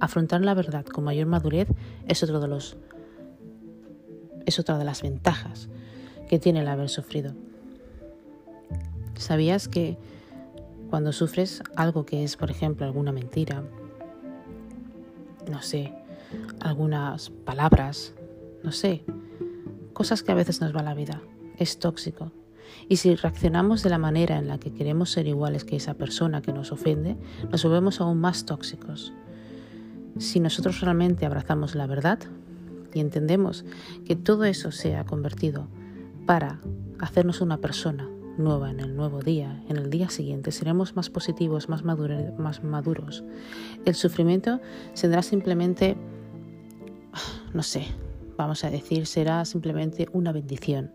Afrontar 0.00 0.42
la 0.42 0.52
verdad 0.52 0.84
con 0.84 1.04
mayor 1.04 1.28
madurez 1.28 1.68
es 2.06 2.22
otro 2.22 2.38
de 2.38 2.46
los 2.46 2.76
es 4.44 4.58
otra 4.58 4.76
de 4.76 4.84
las 4.84 5.00
ventajas 5.00 5.70
que 6.28 6.38
tiene 6.38 6.60
el 6.60 6.68
haber 6.68 6.90
sufrido. 6.90 7.32
¿Sabías 9.16 9.66
que 9.66 9.96
cuando 10.90 11.14
sufres 11.14 11.62
algo 11.74 12.04
que 12.04 12.22
es, 12.22 12.36
por 12.36 12.50
ejemplo, 12.50 12.84
alguna 12.84 13.12
mentira, 13.12 13.62
no 15.50 15.62
sé, 15.62 15.94
algunas 16.60 17.30
palabras, 17.30 18.12
no 18.62 18.72
sé, 18.72 19.04
cosas 19.94 20.22
que 20.22 20.32
a 20.32 20.34
veces 20.34 20.60
nos 20.60 20.76
va 20.76 20.82
la 20.82 20.92
vida, 20.92 21.22
es 21.60 21.78
tóxico. 21.78 22.32
Y 22.88 22.96
si 22.96 23.14
reaccionamos 23.14 23.82
de 23.82 23.90
la 23.90 23.98
manera 23.98 24.38
en 24.38 24.48
la 24.48 24.58
que 24.58 24.72
queremos 24.72 25.10
ser 25.10 25.28
iguales 25.28 25.64
que 25.64 25.76
esa 25.76 25.94
persona 25.94 26.42
que 26.42 26.52
nos 26.52 26.72
ofende, 26.72 27.16
nos 27.50 27.62
volvemos 27.62 28.00
aún 28.00 28.18
más 28.18 28.46
tóxicos. 28.46 29.12
Si 30.18 30.40
nosotros 30.40 30.80
realmente 30.80 31.26
abrazamos 31.26 31.74
la 31.74 31.86
verdad 31.86 32.18
y 32.92 33.00
entendemos 33.00 33.64
que 34.04 34.16
todo 34.16 34.44
eso 34.44 34.72
se 34.72 34.96
ha 34.96 35.04
convertido 35.04 35.68
para 36.26 36.60
hacernos 36.98 37.40
una 37.40 37.58
persona 37.58 38.08
nueva 38.38 38.70
en 38.70 38.80
el 38.80 38.96
nuevo 38.96 39.20
día, 39.20 39.62
en 39.68 39.76
el 39.76 39.90
día 39.90 40.08
siguiente, 40.08 40.50
seremos 40.50 40.96
más 40.96 41.10
positivos, 41.10 41.68
más, 41.68 41.84
más 41.84 42.64
maduros. 42.64 43.22
El 43.84 43.94
sufrimiento 43.94 44.60
será 44.94 45.22
simplemente, 45.22 45.96
no 47.52 47.62
sé, 47.62 47.86
vamos 48.40 48.64
a 48.64 48.70
decir, 48.70 49.06
será 49.06 49.44
simplemente 49.44 50.08
una 50.12 50.32
bendición. 50.32 50.92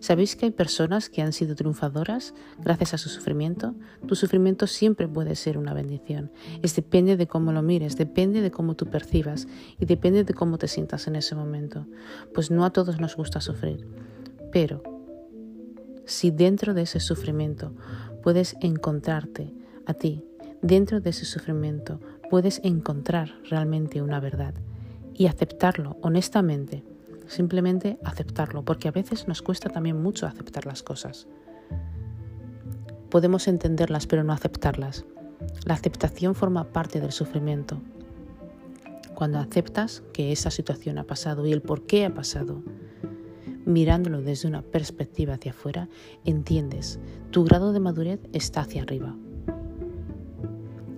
¿Sabéis 0.00 0.36
que 0.36 0.46
hay 0.46 0.50
personas 0.50 1.08
que 1.08 1.22
han 1.22 1.32
sido 1.32 1.54
triunfadoras 1.54 2.34
gracias 2.58 2.94
a 2.94 2.98
su 2.98 3.08
sufrimiento? 3.08 3.74
Tu 4.06 4.14
sufrimiento 4.14 4.66
siempre 4.66 5.06
puede 5.06 5.34
ser 5.34 5.58
una 5.58 5.74
bendición. 5.74 6.30
Es 6.62 6.74
depende 6.74 7.16
de 7.16 7.26
cómo 7.26 7.52
lo 7.52 7.62
mires, 7.62 7.96
depende 7.96 8.40
de 8.40 8.50
cómo 8.50 8.74
tú 8.74 8.86
percibas 8.86 9.46
y 9.78 9.84
depende 9.86 10.24
de 10.24 10.34
cómo 10.34 10.58
te 10.58 10.68
sientas 10.68 11.06
en 11.06 11.16
ese 11.16 11.34
momento. 11.34 11.86
Pues 12.34 12.50
no 12.50 12.64
a 12.64 12.70
todos 12.70 13.00
nos 13.00 13.16
gusta 13.16 13.40
sufrir. 13.40 13.86
Pero 14.50 14.82
si 16.04 16.30
dentro 16.30 16.74
de 16.74 16.82
ese 16.82 17.00
sufrimiento 17.00 17.74
puedes 18.22 18.56
encontrarte 18.60 19.54
a 19.86 19.94
ti, 19.94 20.24
dentro 20.62 21.00
de 21.00 21.10
ese 21.10 21.24
sufrimiento 21.24 22.00
puedes 22.30 22.60
encontrar 22.64 23.34
realmente 23.48 24.02
una 24.02 24.20
verdad 24.20 24.54
y 25.18 25.26
aceptarlo 25.26 25.98
honestamente, 26.00 26.84
simplemente 27.26 27.98
aceptarlo, 28.04 28.64
porque 28.64 28.88
a 28.88 28.92
veces 28.92 29.26
nos 29.26 29.42
cuesta 29.42 29.68
también 29.68 30.00
mucho 30.00 30.26
aceptar 30.26 30.64
las 30.64 30.82
cosas. 30.82 31.26
Podemos 33.10 33.48
entenderlas 33.48 34.06
pero 34.06 34.22
no 34.22 34.32
aceptarlas. 34.32 35.04
La 35.66 35.74
aceptación 35.74 36.34
forma 36.34 36.72
parte 36.72 37.00
del 37.00 37.12
sufrimiento. 37.12 37.80
Cuando 39.14 39.38
aceptas 39.38 40.04
que 40.12 40.30
esa 40.30 40.52
situación 40.52 40.98
ha 40.98 41.04
pasado 41.04 41.44
y 41.46 41.52
el 41.52 41.62
por 41.62 41.82
qué 41.82 42.06
ha 42.06 42.14
pasado, 42.14 42.62
mirándolo 43.66 44.22
desde 44.22 44.46
una 44.46 44.62
perspectiva 44.62 45.34
hacia 45.34 45.50
afuera, 45.50 45.88
entiendes, 46.24 47.00
tu 47.32 47.44
grado 47.44 47.72
de 47.72 47.80
madurez 47.80 48.20
está 48.32 48.60
hacia 48.60 48.82
arriba. 48.82 49.16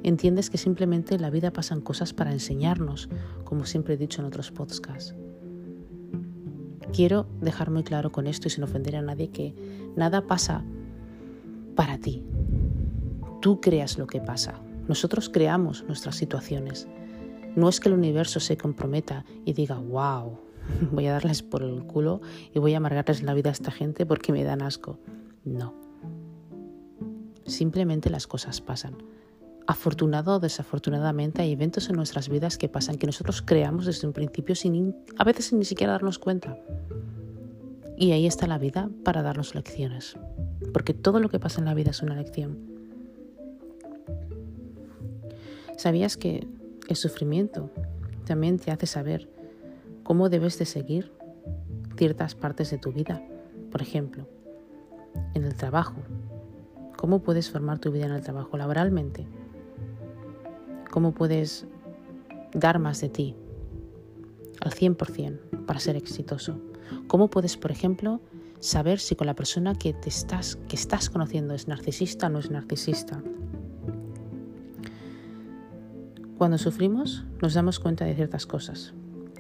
Entiendes 0.03 0.49
que 0.49 0.57
simplemente 0.57 1.15
en 1.15 1.23
la 1.23 1.31
vida 1.31 1.53
pasan 1.53 1.83
cosas 1.83 2.15
para 2.15 2.33
enseñarnos, 2.33 3.11
como 3.45 3.67
siempre 3.67 3.95
he 3.95 3.99
dicho 3.99 4.23
en 4.23 4.27
otros 4.27 4.51
podcasts. 4.51 5.15
Quiero 6.93 7.27
dejar 7.41 7.71
muy 7.71 7.83
claro 7.83 8.11
con 8.11 8.27
esto 8.27 8.49
y 8.49 8.51
sin 8.51 8.65
ofender 8.65 8.97
a 8.97 9.03
nadie 9.03 9.29
que 9.29 9.55
nada 9.97 10.27
pasa 10.27 10.65
para 11.77 11.99
ti. 11.99 12.25
Tú 13.41 13.61
creas 13.61 13.99
lo 13.99 14.07
que 14.07 14.21
pasa. 14.21 14.61
Nosotros 14.89 15.29
creamos 15.29 15.85
nuestras 15.87 16.17
situaciones. 16.17 16.89
No 17.55 17.69
es 17.69 17.79
que 17.79 17.89
el 17.89 17.95
universo 17.95 18.41
se 18.41 18.57
comprometa 18.57 19.25
y 19.45 19.53
diga, 19.53 19.77
wow, 19.79 20.39
voy 20.93 21.07
a 21.07 21.13
darles 21.13 21.43
por 21.43 21.63
el 21.63 21.85
culo 21.85 22.23
y 22.55 22.59
voy 22.59 22.75
a 22.75 22.79
amargarles 22.79 23.23
la 23.23 23.35
vida 23.35 23.51
a 23.51 23.53
esta 23.53 23.71
gente 23.71 24.07
porque 24.07 24.33
me 24.33 24.45
dan 24.45 24.63
asco. 24.63 24.99
No. 25.45 25.75
Simplemente 27.45 28.09
las 28.11 28.27
cosas 28.27 28.61
pasan 28.61 28.97
afortunado 29.71 30.35
o 30.35 30.41
desafortunadamente 30.41 31.43
hay 31.43 31.53
eventos 31.53 31.89
en 31.89 31.97
nuestras 31.97 32.29
vidas 32.29 32.59
que 32.59 32.69
pasan 32.69 32.97
que 32.97 33.07
nosotros 33.07 33.41
creamos 33.41 33.87
desde 33.87 34.07
un 34.07 34.13
principio 34.13 34.55
sin 34.57 34.97
a 35.17 35.25
veces 35.25 35.47
sin 35.47 35.59
ni 35.61 35.65
siquiera 35.65 35.93
darnos 35.93 36.19
cuenta. 36.19 36.59
Y 37.97 38.13
ahí 38.13 38.27
está 38.27 38.47
la 38.47 38.59
vida 38.59 38.91
para 39.05 39.23
darnos 39.23 39.55
lecciones, 39.55 40.17
porque 40.73 40.93
todo 40.93 41.21
lo 41.21 41.29
que 41.29 41.39
pasa 41.39 41.61
en 41.61 41.67
la 41.67 41.75
vida 41.75 41.91
es 41.91 42.03
una 42.03 42.17
lección. 42.17 42.59
¿Sabías 45.77 46.17
que 46.17 46.49
el 46.89 46.97
sufrimiento 46.97 47.71
también 48.25 48.59
te 48.59 48.73
hace 48.73 48.87
saber 48.87 49.31
cómo 50.03 50.29
debes 50.29 50.59
de 50.59 50.67
seguir 50.67 51.13
ciertas 51.97 52.35
partes 52.35 52.71
de 52.71 52.79
tu 52.79 52.93
vida? 52.93 53.23
Por 53.71 53.83
ejemplo, 53.83 54.27
en 55.35 55.45
el 55.45 55.55
trabajo. 55.55 55.97
¿Cómo 56.97 57.21
puedes 57.21 57.51
formar 57.51 57.79
tu 57.79 57.93
vida 57.93 58.07
en 58.07 58.13
el 58.13 58.23
trabajo 58.23 58.57
laboralmente? 58.59 59.27
Cómo 60.91 61.13
puedes 61.13 61.67
dar 62.53 62.79
más 62.79 63.01
de 63.01 63.09
ti 63.09 63.37
al 64.61 64.73
100% 64.73 65.65
para 65.67 65.81
ser 65.81 65.97
exitoso. 65.97 66.59
Cómo 67.07 67.29
puedes, 67.29 67.57
por 67.57 67.71
ejemplo, 67.71 68.21
saber 68.59 68.99
si 68.99 69.15
con 69.15 69.27
la 69.27 69.35
persona 69.35 69.75
que 69.75 69.95
te 69.95 70.09
estás 70.09 70.57
que 70.69 70.77
estás 70.77 71.09
conociendo 71.09 71.55
es 71.55 71.67
narcisista 71.67 72.27
o 72.27 72.31
no 72.31 72.39
es 72.41 72.51
narcisista. 72.51 73.23
Cuando 76.37 76.59
sufrimos 76.59 77.25
nos 77.41 77.55
damos 77.55 77.79
cuenta 77.81 78.05
de 78.05 78.15
ciertas 78.15 78.47
cosas 78.47 78.95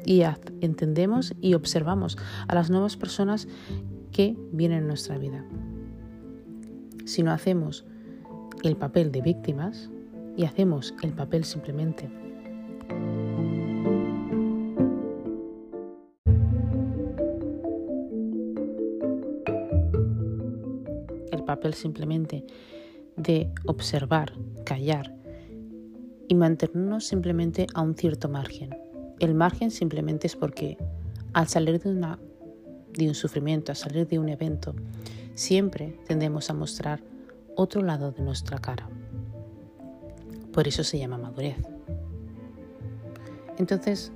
y 0.05 0.23
entendemos 0.61 1.35
y 1.41 1.55
observamos 1.55 2.17
a 2.49 2.55
las 2.55 2.71
nuevas 2.71 2.97
personas 2.97 3.49
que 4.13 4.37
vienen 4.53 4.79
en 4.79 4.87
nuestra 4.87 5.19
vida. 5.19 5.45
Si 7.05 7.23
no 7.23 7.33
hacemos 7.33 7.85
el 8.63 8.77
papel 8.77 9.13
de 9.13 9.21
víctimas, 9.21 9.91
y 10.37 10.45
hacemos 10.45 10.95
el 11.03 11.13
papel 11.13 11.45
simplemente. 11.45 12.11
El 21.31 21.45
papel 21.45 21.75
simplemente 21.75 22.45
de 23.17 23.51
observar, 23.67 24.33
callar 24.65 25.15
y 26.29 26.35
mantenernos 26.35 27.05
simplemente 27.07 27.67
a 27.75 27.83
un 27.83 27.95
cierto 27.95 28.29
margen. 28.29 28.71
El 29.19 29.35
margen 29.35 29.71
simplemente 29.71 30.27
es 30.27 30.37
porque 30.37 30.79
al 31.33 31.49
salir 31.49 31.81
de, 31.81 31.91
una, 31.91 32.19
de 32.93 33.09
un 33.09 33.15
sufrimiento, 33.15 33.73
al 33.73 33.77
salir 33.77 34.07
de 34.07 34.19
un 34.19 34.29
evento, 34.29 34.75
siempre 35.35 35.99
tendemos 36.07 36.51
a 36.51 36.55
mostrar 36.55 37.03
otro 37.57 37.83
lado 37.83 38.13
de 38.13 38.23
nuestra 38.23 38.59
cara. 38.59 38.89
Por 40.53 40.67
eso 40.67 40.85
se 40.85 40.99
llama 40.99 41.19
madurez. 41.19 41.57
Entonces, 43.59 44.13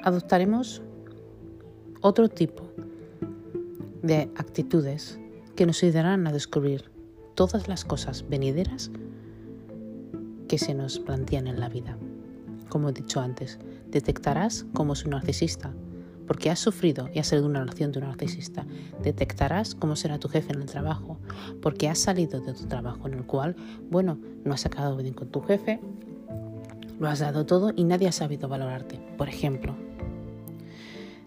adoptaremos 0.00 0.82
otro 2.00 2.28
tipo 2.28 2.64
de 4.02 4.30
actitudes 4.36 5.18
que 5.54 5.66
nos 5.66 5.82
ayudarán 5.82 6.26
a 6.26 6.32
descubrir 6.32 6.90
todas 7.34 7.68
las 7.68 7.84
cosas 7.84 8.28
venideras 8.28 8.90
que 10.48 10.58
se 10.58 10.74
nos 10.74 10.98
plantean 10.98 11.46
en 11.46 11.60
la 11.60 11.68
vida. 11.68 11.96
Como 12.68 12.88
he 12.88 12.92
dicho 12.92 13.20
antes, 13.20 13.58
detectarás 13.90 14.66
cómo 14.74 14.92
es 14.92 15.04
un 15.04 15.10
narcisista, 15.10 15.72
porque 16.26 16.50
has 16.50 16.58
sufrido 16.58 17.08
y 17.14 17.18
has 17.18 17.28
salido 17.28 17.44
de 17.44 17.50
una 17.50 17.60
relación 17.60 17.92
de 17.92 18.00
un 18.00 18.06
narcisista. 18.06 18.66
Detectarás 19.02 19.74
cómo 19.74 19.96
será 19.96 20.18
tu 20.18 20.28
jefe 20.28 20.52
en 20.52 20.62
el 20.62 20.66
trabajo, 20.66 21.18
porque 21.62 21.88
has 21.88 21.98
salido 21.98 22.40
de 22.40 22.52
tu 22.52 22.66
trabajo 22.66 23.06
en 23.06 23.14
el 23.14 23.24
cual, 23.24 23.56
bueno, 23.90 24.18
no 24.44 24.54
has 24.54 24.66
acabado 24.66 24.96
bien 24.96 25.14
con 25.14 25.28
tu 25.28 25.40
jefe, 25.40 25.80
lo 26.98 27.08
has 27.08 27.18
dado 27.18 27.46
todo 27.46 27.72
y 27.74 27.84
nadie 27.84 28.08
ha 28.08 28.12
sabido 28.12 28.48
valorarte. 28.48 28.98
Por 29.16 29.28
ejemplo, 29.28 29.74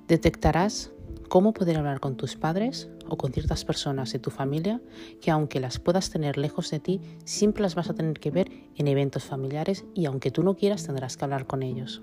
detectarás 0.08 0.92
cómo 1.28 1.54
poder 1.54 1.78
hablar 1.78 2.00
con 2.00 2.18
tus 2.18 2.36
padres 2.36 2.90
o 3.08 3.18
con 3.18 3.32
ciertas 3.32 3.64
personas 3.64 4.12
de 4.12 4.20
tu 4.20 4.32
familia 4.32 4.82
que 5.22 5.32
aunque 5.32 5.60
las 5.60 5.80
puedas 5.80 6.10
tener 6.10 6.38
lejos 6.38 6.72
de 6.72 6.80
ti, 6.80 7.02
siempre 7.24 7.62
las 7.62 7.76
vas 7.76 7.90
a 7.90 7.94
tener 7.94 8.20
que 8.20 8.32
ver 8.32 8.52
en 8.76 8.88
eventos 8.88 9.24
familiares 9.24 9.86
y 9.94 10.06
aunque 10.06 10.32
tú 10.32 10.44
no 10.44 10.56
quieras 10.56 10.86
tendrás 10.86 11.18
que 11.18 11.26
hablar 11.26 11.46
con 11.46 11.64
ellos. 11.64 12.02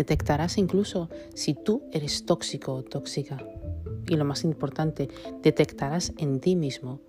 Detectarás 0.00 0.56
incluso 0.56 1.10
si 1.34 1.52
tú 1.52 1.82
eres 1.92 2.24
tóxico 2.24 2.72
o 2.72 2.82
tóxica. 2.82 3.36
Y 4.08 4.16
lo 4.16 4.24
más 4.24 4.44
importante, 4.44 5.10
detectarás 5.42 6.14
en 6.16 6.40
ti 6.40 6.56
mismo, 6.56 7.00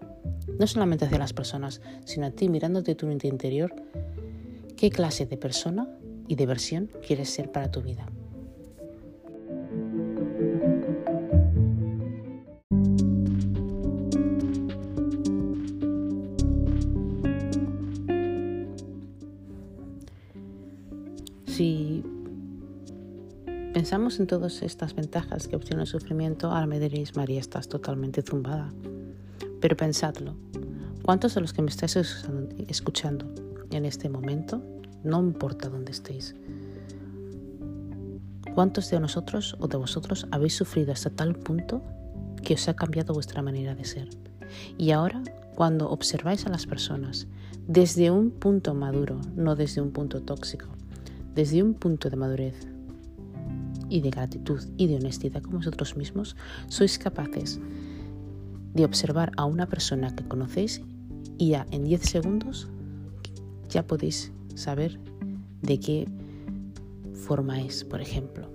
no 0.60 0.68
solamente 0.68 1.06
hacia 1.06 1.18
las 1.18 1.32
personas, 1.32 1.80
sino 2.04 2.26
a 2.26 2.32
ti 2.32 2.50
mirándote 2.50 2.96
tu 2.96 3.10
interior, 3.10 3.74
qué 4.76 4.90
clase 4.90 5.26
de 5.26 5.38
persona 5.38 5.88
y 6.28 6.36
de 6.36 6.46
versión 6.46 6.92
quieres 7.08 7.30
ser 7.30 7.50
para 7.50 7.72
tu 7.72 7.82
vida. 7.82 8.06
Si 21.46 21.91
pensamos 23.82 24.20
en 24.20 24.28
todas 24.28 24.62
estas 24.62 24.94
ventajas 24.94 25.48
que 25.48 25.56
obtiene 25.56 25.82
el 25.82 25.88
sufrimiento, 25.88 26.52
ahora 26.52 26.68
me 26.68 26.80
diréis, 26.80 27.16
María, 27.16 27.40
estás 27.40 27.68
totalmente 27.68 28.22
zumbada. 28.22 28.72
Pero 29.60 29.76
pensadlo, 29.76 30.36
¿cuántos 31.02 31.34
de 31.34 31.42
los 31.42 31.52
que 31.52 31.64
me 31.64 31.72
estáis 31.72 31.98
escuchando 32.68 33.26
en 33.72 33.86
este 33.86 34.08
momento, 34.08 34.62
no 35.04 35.20
importa 35.20 35.68
dónde 35.68 35.94
estéis, 35.94 36.36
cuántos 38.54 38.88
de 38.92 39.00
nosotros 39.00 39.58
o 39.60 39.68
de 39.68 39.78
vosotros 39.78 40.28
habéis 40.30 40.56
sufrido 40.56 40.92
hasta 40.92 41.10
tal 41.10 41.34
punto 41.34 41.82
que 42.44 42.54
os 42.54 42.68
ha 42.68 42.76
cambiado 42.76 43.16
vuestra 43.16 43.42
manera 43.42 43.74
de 43.74 43.86
ser? 43.86 44.10
Y 44.78 44.92
ahora, 44.92 45.24
cuando 45.56 45.90
observáis 45.90 46.46
a 46.46 46.52
las 46.52 46.68
personas 46.68 47.26
desde 47.68 48.12
un 48.12 48.30
punto 48.30 48.76
maduro, 48.76 49.20
no 49.36 49.56
desde 49.56 49.82
un 49.82 49.90
punto 49.90 50.22
tóxico, 50.22 50.68
desde 51.34 51.64
un 51.64 51.74
punto 51.74 52.12
de 52.12 52.16
madurez 52.16 52.72
y 53.92 54.02
de 54.02 54.10
gratitud 54.10 54.64
y 54.78 54.88
de 54.88 54.96
honestidad 54.96 55.44
con 55.44 55.58
vosotros 55.58 55.98
mismos, 55.98 56.36
sois 56.68 56.98
capaces 56.98 57.60
de 58.74 58.86
observar 58.86 59.34
a 59.36 59.46
una 59.46 59.68
persona 59.68 60.16
que 60.16 60.28
conocéis 60.28 60.82
y 61.38 61.50
ya 61.50 61.68
en 61.72 61.84
10 61.84 62.02
segundos 62.02 62.70
ya 63.70 63.86
podéis 63.86 64.32
saber 64.56 65.00
de 65.62 65.80
qué 65.80 66.08
forma 67.14 67.62
es, 67.62 67.84
por 67.84 68.02
ejemplo. 68.02 68.50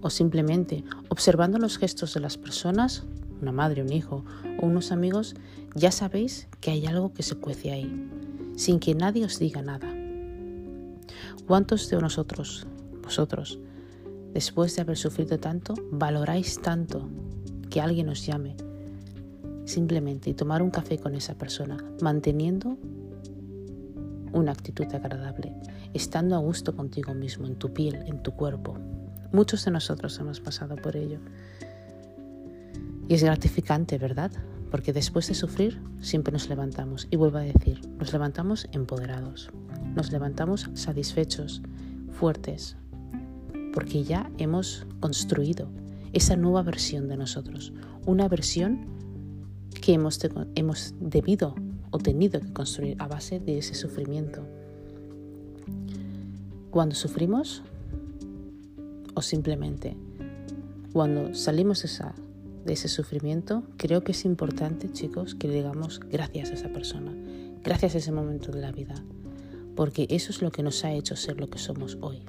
O 0.00 0.10
simplemente 0.10 0.84
observando 1.08 1.58
los 1.58 1.78
gestos 1.78 2.14
de 2.14 2.20
las 2.20 2.36
personas, 2.36 3.04
una 3.42 3.52
madre, 3.52 3.82
un 3.82 3.92
hijo 3.92 4.24
o 4.60 4.66
unos 4.66 4.92
amigos, 4.92 5.34
ya 5.74 5.90
sabéis 5.90 6.48
que 6.60 6.70
hay 6.70 6.86
algo 6.86 7.12
que 7.12 7.22
se 7.22 7.34
cuece 7.34 7.72
ahí, 7.72 8.08
sin 8.56 8.78
que 8.78 8.94
nadie 8.94 9.24
os 9.24 9.38
diga 9.38 9.62
nada. 9.62 9.92
¿Cuántos 11.46 11.88
de 11.90 12.00
nosotros, 12.00 12.66
vosotros, 13.06 13.58
después 14.34 14.74
de 14.76 14.82
haber 14.82 14.96
sufrido 14.96 15.38
tanto, 15.38 15.74
valoráis 15.90 16.60
tanto 16.60 17.08
que 17.70 17.80
alguien 17.80 18.08
os 18.08 18.26
llame 18.26 18.56
simplemente 19.64 20.30
y 20.30 20.34
tomar 20.34 20.60
un 20.60 20.70
café 20.70 20.98
con 20.98 21.14
esa 21.14 21.34
persona, 21.34 21.76
manteniendo 22.02 22.76
una 24.32 24.52
actitud 24.52 24.86
agradable, 24.92 25.54
estando 25.94 26.36
a 26.36 26.38
gusto 26.38 26.76
contigo 26.76 27.14
mismo, 27.14 27.46
en 27.46 27.56
tu 27.56 27.72
piel, 27.72 28.02
en 28.06 28.22
tu 28.22 28.32
cuerpo? 28.32 28.76
Muchos 29.32 29.64
de 29.64 29.70
nosotros 29.70 30.18
hemos 30.18 30.40
pasado 30.40 30.76
por 30.76 30.96
ello. 30.96 31.20
Y 33.08 33.14
es 33.14 33.22
gratificante, 33.22 33.98
¿verdad? 33.98 34.32
Porque 34.70 34.92
después 34.92 35.28
de 35.28 35.34
sufrir 35.34 35.80
siempre 36.00 36.32
nos 36.32 36.48
levantamos. 36.48 37.06
Y 37.10 37.16
vuelvo 37.16 37.38
a 37.38 37.42
decir, 37.42 37.80
nos 37.98 38.12
levantamos 38.12 38.68
empoderados 38.72 39.50
nos 39.96 40.12
levantamos 40.12 40.68
satisfechos, 40.74 41.62
fuertes, 42.10 42.76
porque 43.76 44.04
ya 44.04 44.30
hemos 44.38 44.86
construido 45.00 45.68
esa 46.14 46.34
nueva 46.34 46.62
versión 46.62 47.08
de 47.08 47.18
nosotros, 47.18 47.74
una 48.06 48.26
versión 48.26 48.86
que 49.82 49.92
hemos, 49.92 50.18
hemos 50.54 50.94
debido 50.98 51.54
o 51.90 51.98
tenido 51.98 52.40
que 52.40 52.54
construir 52.54 52.96
a 52.98 53.06
base 53.06 53.38
de 53.38 53.58
ese 53.58 53.74
sufrimiento. 53.74 54.46
Cuando 56.70 56.94
sufrimos 56.94 57.62
o 59.12 59.20
simplemente 59.20 59.94
cuando 60.94 61.34
salimos 61.34 61.84
de 62.64 62.72
ese 62.72 62.88
sufrimiento, 62.88 63.62
creo 63.76 64.02
que 64.02 64.12
es 64.12 64.24
importante, 64.24 64.90
chicos, 64.90 65.34
que 65.34 65.50
digamos 65.50 66.00
gracias 66.00 66.48
a 66.50 66.54
esa 66.54 66.68
persona, 66.70 67.12
gracias 67.62 67.94
a 67.94 67.98
ese 67.98 68.10
momento 68.10 68.52
de 68.52 68.62
la 68.62 68.72
vida, 68.72 68.94
porque 69.74 70.06
eso 70.08 70.30
es 70.30 70.40
lo 70.40 70.50
que 70.50 70.62
nos 70.62 70.82
ha 70.82 70.94
hecho 70.94 71.14
ser 71.14 71.38
lo 71.38 71.50
que 71.50 71.58
somos 71.58 71.98
hoy. 72.00 72.22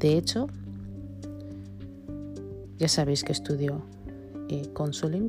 De 0.00 0.16
hecho, 0.16 0.46
ya 2.78 2.88
sabéis 2.88 3.22
que 3.22 3.32
estudio 3.32 3.82
eh, 4.48 4.72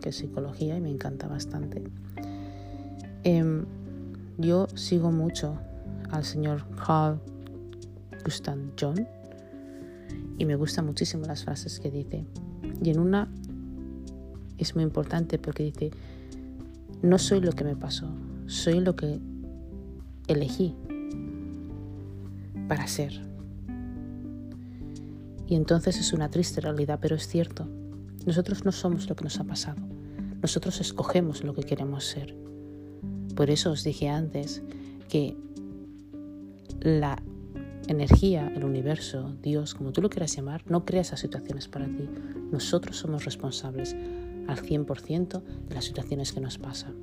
que 0.02 0.10
es 0.10 0.16
psicología, 0.16 0.78
y 0.78 0.82
me 0.82 0.90
encanta 0.90 1.28
bastante. 1.28 1.84
Em, 3.24 3.66
yo 4.38 4.68
sigo 4.74 5.12
mucho 5.12 5.60
al 6.10 6.24
señor 6.24 6.64
Carl 6.76 7.20
Gustav 8.24 8.58
John 8.80 9.06
y 10.38 10.46
me 10.46 10.56
gustan 10.56 10.86
muchísimo 10.86 11.26
las 11.26 11.44
frases 11.44 11.80
que 11.80 11.92
dice. 11.92 12.26
Y 12.82 12.90
en 12.90 13.00
una 13.00 13.28
es 14.58 14.74
muy 14.74 14.86
importante 14.86 15.38
porque 15.38 15.64
dice, 15.64 15.92
no 17.02 17.20
soy 17.20 17.42
lo 17.42 17.52
que 17.52 17.66
me 17.66 17.76
pasó, 17.76 18.08
soy 18.48 18.80
lo 18.80 18.96
que 18.96 19.20
elegí 20.28 20.76
para 22.70 22.88
ser. 22.88 23.31
Y 25.52 25.56
entonces 25.56 26.00
es 26.00 26.14
una 26.14 26.32
triste 26.32 26.62
realidad, 26.62 27.00
pero 27.02 27.18
es 27.18 27.28
cierto. 27.28 27.68
Nosotros 28.26 28.64
no 28.64 28.72
somos 28.72 29.10
lo 29.10 29.18
que 29.18 29.26
nos 29.26 29.38
ha 29.38 29.44
pasado. 29.44 29.82
Nosotros 30.42 30.80
escogemos 30.80 31.44
lo 31.44 31.54
que 31.54 31.64
queremos 31.64 32.06
ser. 32.06 32.38
Por 33.36 33.50
eso 33.50 33.72
os 33.72 33.84
dije 33.84 34.08
antes 34.08 34.64
que 35.10 35.36
la 36.80 37.22
energía, 37.90 38.48
el 38.56 38.64
universo, 38.64 39.36
Dios, 39.42 39.76
como 39.76 39.92
tú 39.92 40.02
lo 40.02 40.10
quieras 40.10 40.34
llamar, 40.34 40.64
no 40.72 40.86
crea 40.86 41.02
esas 41.02 41.20
situaciones 41.20 41.68
para 41.68 41.86
ti. 41.86 42.08
Nosotros 42.50 42.96
somos 42.96 43.26
responsables 43.26 43.94
al 44.48 44.58
100% 44.58 45.44
de 45.68 45.76
las 45.76 45.84
situaciones 45.84 46.32
que 46.32 46.40
nos 46.40 46.60
pasan 46.60 46.94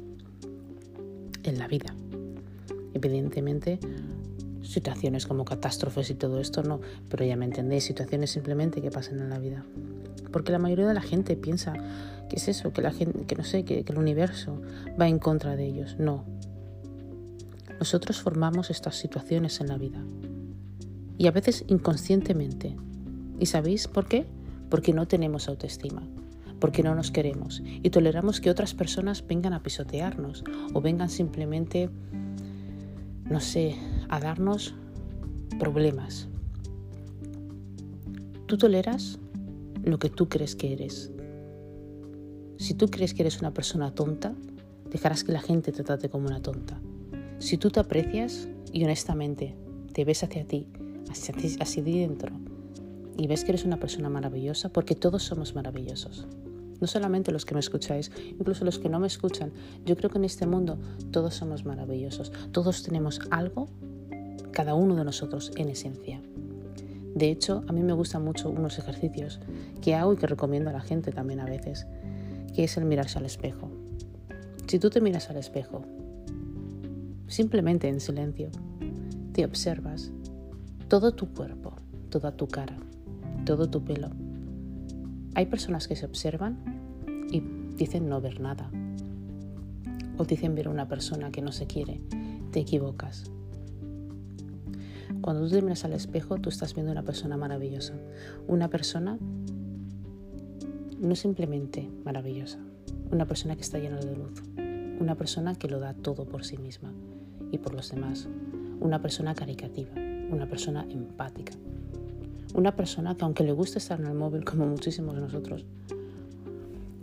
en 1.43 1.59
la 1.59 1.69
vida. 1.69 1.95
Evidentemente, 2.95 3.79
situaciones 4.69 5.27
como 5.27 5.45
catástrofes 5.45 6.11
y 6.11 6.15
todo 6.15 6.41
esto 6.41 6.63
no, 6.63 6.81
pero 7.09 7.25
ya 7.25 7.37
me 7.37 7.47
entendéis, 7.47 7.85
situaciones 7.85 8.31
simplemente 8.31 8.83
que 8.83 8.91
pasan 8.91 9.19
en 9.19 9.31
la 9.31 9.39
vida. 9.39 9.65
Porque 10.31 10.53
la 10.53 10.59
mayoría 10.59 10.87
de 10.87 10.95
la 10.95 11.01
gente 11.01 11.37
piensa 11.37 11.73
que 12.29 12.37
es 12.37 12.49
eso, 12.49 12.73
que 12.73 12.83
la 12.83 12.93
gente, 12.93 13.25
que 13.25 13.35
no 13.35 13.45
sé, 13.45 13.65
que, 13.65 13.83
que 13.85 13.93
el 13.93 13.99
universo 13.99 14.61
va 15.01 15.09
en 15.09 15.19
contra 15.19 15.57
de 15.57 15.65
ellos. 15.65 15.97
No. 15.99 16.25
Nosotros 17.79 18.21
formamos 18.21 18.71
estas 18.71 18.97
situaciones 18.97 19.61
en 19.61 19.69
la 19.69 19.79
vida. 19.79 20.05
Y 21.17 21.27
a 21.29 21.31
veces 21.31 21.65
inconscientemente. 21.69 22.77
¿Y 23.41 23.47
sabéis 23.47 23.89
por 23.89 24.07
qué? 24.07 24.27
Porque 24.69 24.93
no 24.93 25.09
tenemos 25.09 25.49
autoestima 25.49 26.03
porque 26.61 26.83
no 26.83 26.93
nos 26.97 27.13
queremos 27.13 27.63
y 27.65 27.91
toleramos 27.91 28.41
que 28.41 28.51
otras 28.51 28.75
personas 28.75 29.25
vengan 29.25 29.53
a 29.53 29.63
pisotearnos 29.63 30.43
o 30.73 30.81
vengan 30.81 31.09
simplemente 31.09 31.89
no 33.31 33.41
sé, 33.41 33.77
a 34.09 34.21
darnos 34.21 34.75
problemas. 35.59 36.29
Tú 38.47 38.57
toleras 38.57 39.19
lo 39.85 39.99
que 39.99 40.11
tú 40.11 40.29
crees 40.29 40.57
que 40.57 40.73
eres. 40.73 41.11
Si 42.57 42.75
tú 42.75 42.89
crees 42.89 43.15
que 43.15 43.23
eres 43.23 43.41
una 43.41 43.53
persona 43.53 43.95
tonta, 43.95 44.35
dejarás 44.91 45.25
que 45.25 45.33
la 45.33 45.41
gente 45.41 45.73
te 45.73 45.85
trate 45.85 46.09
como 46.09 46.27
una 46.29 46.41
tonta. 46.41 46.81
Si 47.39 47.57
tú 47.57 47.71
te 47.71 47.81
aprecias 47.81 48.49
y 48.73 48.85
honestamente 48.85 49.55
te 49.93 50.05
ves 50.05 50.25
hacia 50.25 50.47
ti, 50.47 50.67
hacia, 51.11 51.35
hacia 51.61 51.83
dentro, 51.83 52.33
y 53.17 53.27
ves 53.27 53.45
que 53.45 53.51
eres 53.51 53.65
una 53.65 53.79
persona 53.79 54.09
maravillosa, 54.09 54.69
porque 54.69 54.95
todos 54.95 55.25
somos 55.25 55.55
maravillosos. 55.55 56.27
No 56.81 56.87
solamente 56.87 57.33
los 57.33 57.45
que 57.45 57.55
me 57.55 57.61
escucháis, 57.61 58.13
incluso 58.39 58.65
los 58.65 58.79
que 58.79 58.89
no 58.89 59.01
me 59.01 59.09
escuchan. 59.09 59.53
Yo 59.85 59.97
creo 59.97 60.09
que 60.11 60.19
en 60.19 60.25
este 60.25 60.47
mundo 60.47 60.79
todos 61.11 61.35
somos 61.35 61.65
maravillosos. 61.65 62.31
Todos 62.53 62.85
tenemos 62.85 63.21
algo, 63.31 63.69
cada 64.59 64.75
uno 64.75 64.97
de 64.97 65.05
nosotros, 65.05 65.53
en 65.55 65.69
esencia. 65.69 66.21
De 67.15 67.31
hecho, 67.31 67.63
a 67.69 67.73
mí 67.73 67.85
me 67.85 67.93
gustan 67.93 68.25
mucho 68.25 68.51
unos 68.51 68.77
ejercicios 68.77 69.39
que 69.81 69.95
hago 69.95 70.13
y 70.13 70.17
que 70.17 70.27
recomiendo 70.27 70.69
a 70.71 70.73
la 70.73 70.81
gente 70.81 71.13
también 71.13 71.39
a 71.39 71.45
veces, 71.45 71.87
que 72.57 72.65
es 72.65 72.77
el 72.77 72.85
mirarse 72.85 73.21
al 73.21 73.27
espejo. 73.27 73.71
Si 74.67 74.81
tú 74.81 74.91
te 74.91 75.01
miras 75.01 75.31
al 75.31 75.37
espejo, 75.37 75.85
simplemente 77.29 77.87
en 77.87 78.01
silencio, 78.01 78.51
te 79.33 79.45
observas 79.45 80.11
todo 80.89 81.13
tu 81.13 81.33
cuerpo, 81.33 81.75
toda 82.11 82.33
tu 82.33 82.49
cara, 82.49 82.77
todo 83.45 83.71
tu 83.71 83.85
pelo. 83.85 84.11
Hay 85.37 85.47
personas 85.47 85.87
que 85.87 85.95
se 85.95 86.05
observan 86.05 86.59
y 87.31 87.45
dicen 87.77 88.09
no 88.09 88.21
ver 88.21 88.41
nada. 88.41 88.73
O 90.17 90.25
dicen 90.25 90.57
ver 90.57 90.67
a 90.67 90.71
una 90.71 90.89
persona 90.89 91.31
que 91.31 91.43
no 91.43 91.53
se 91.53 91.69
quiere. 91.69 92.01
Te 92.51 92.59
equivocas. 92.59 93.31
Cuando 95.21 95.45
tú 95.45 95.51
te 95.51 95.63
miras 95.63 95.85
al 95.85 95.93
espejo, 95.93 96.39
tú 96.39 96.49
estás 96.49 96.75
viendo 96.75 96.93
una 96.93 97.03
persona 97.03 97.37
maravillosa. 97.37 97.95
Una 98.47 98.69
persona 98.69 99.19
no 100.99 101.15
simplemente 101.15 101.89
maravillosa, 102.05 102.59
una 103.11 103.27
persona 103.27 103.55
que 103.55 103.63
está 103.63 103.79
llena 103.79 103.99
de 103.99 104.17
luz, 104.17 104.43
una 105.01 105.15
persona 105.15 105.55
que 105.55 105.69
lo 105.69 105.79
da 105.79 105.95
todo 105.95 106.25
por 106.25 106.45
sí 106.45 106.59
misma 106.59 106.93
y 107.53 107.59
por 107.59 107.75
los 107.75 107.91
demás, 107.91 108.29
una 108.81 109.01
persona 109.01 109.35
caricativa, 109.35 109.91
una 110.31 110.49
persona 110.49 110.87
empática, 110.91 111.53
una 112.55 112.75
persona 112.75 113.15
que 113.15 113.25
aunque 113.25 113.45
le 113.45 113.53
guste 113.53 113.79
estar 113.79 114.01
en 114.01 114.07
el 114.07 114.15
móvil 114.15 114.45
como 114.45 114.67
muchísimos 114.67 115.15
de 115.15 115.21
nosotros, 115.21 115.65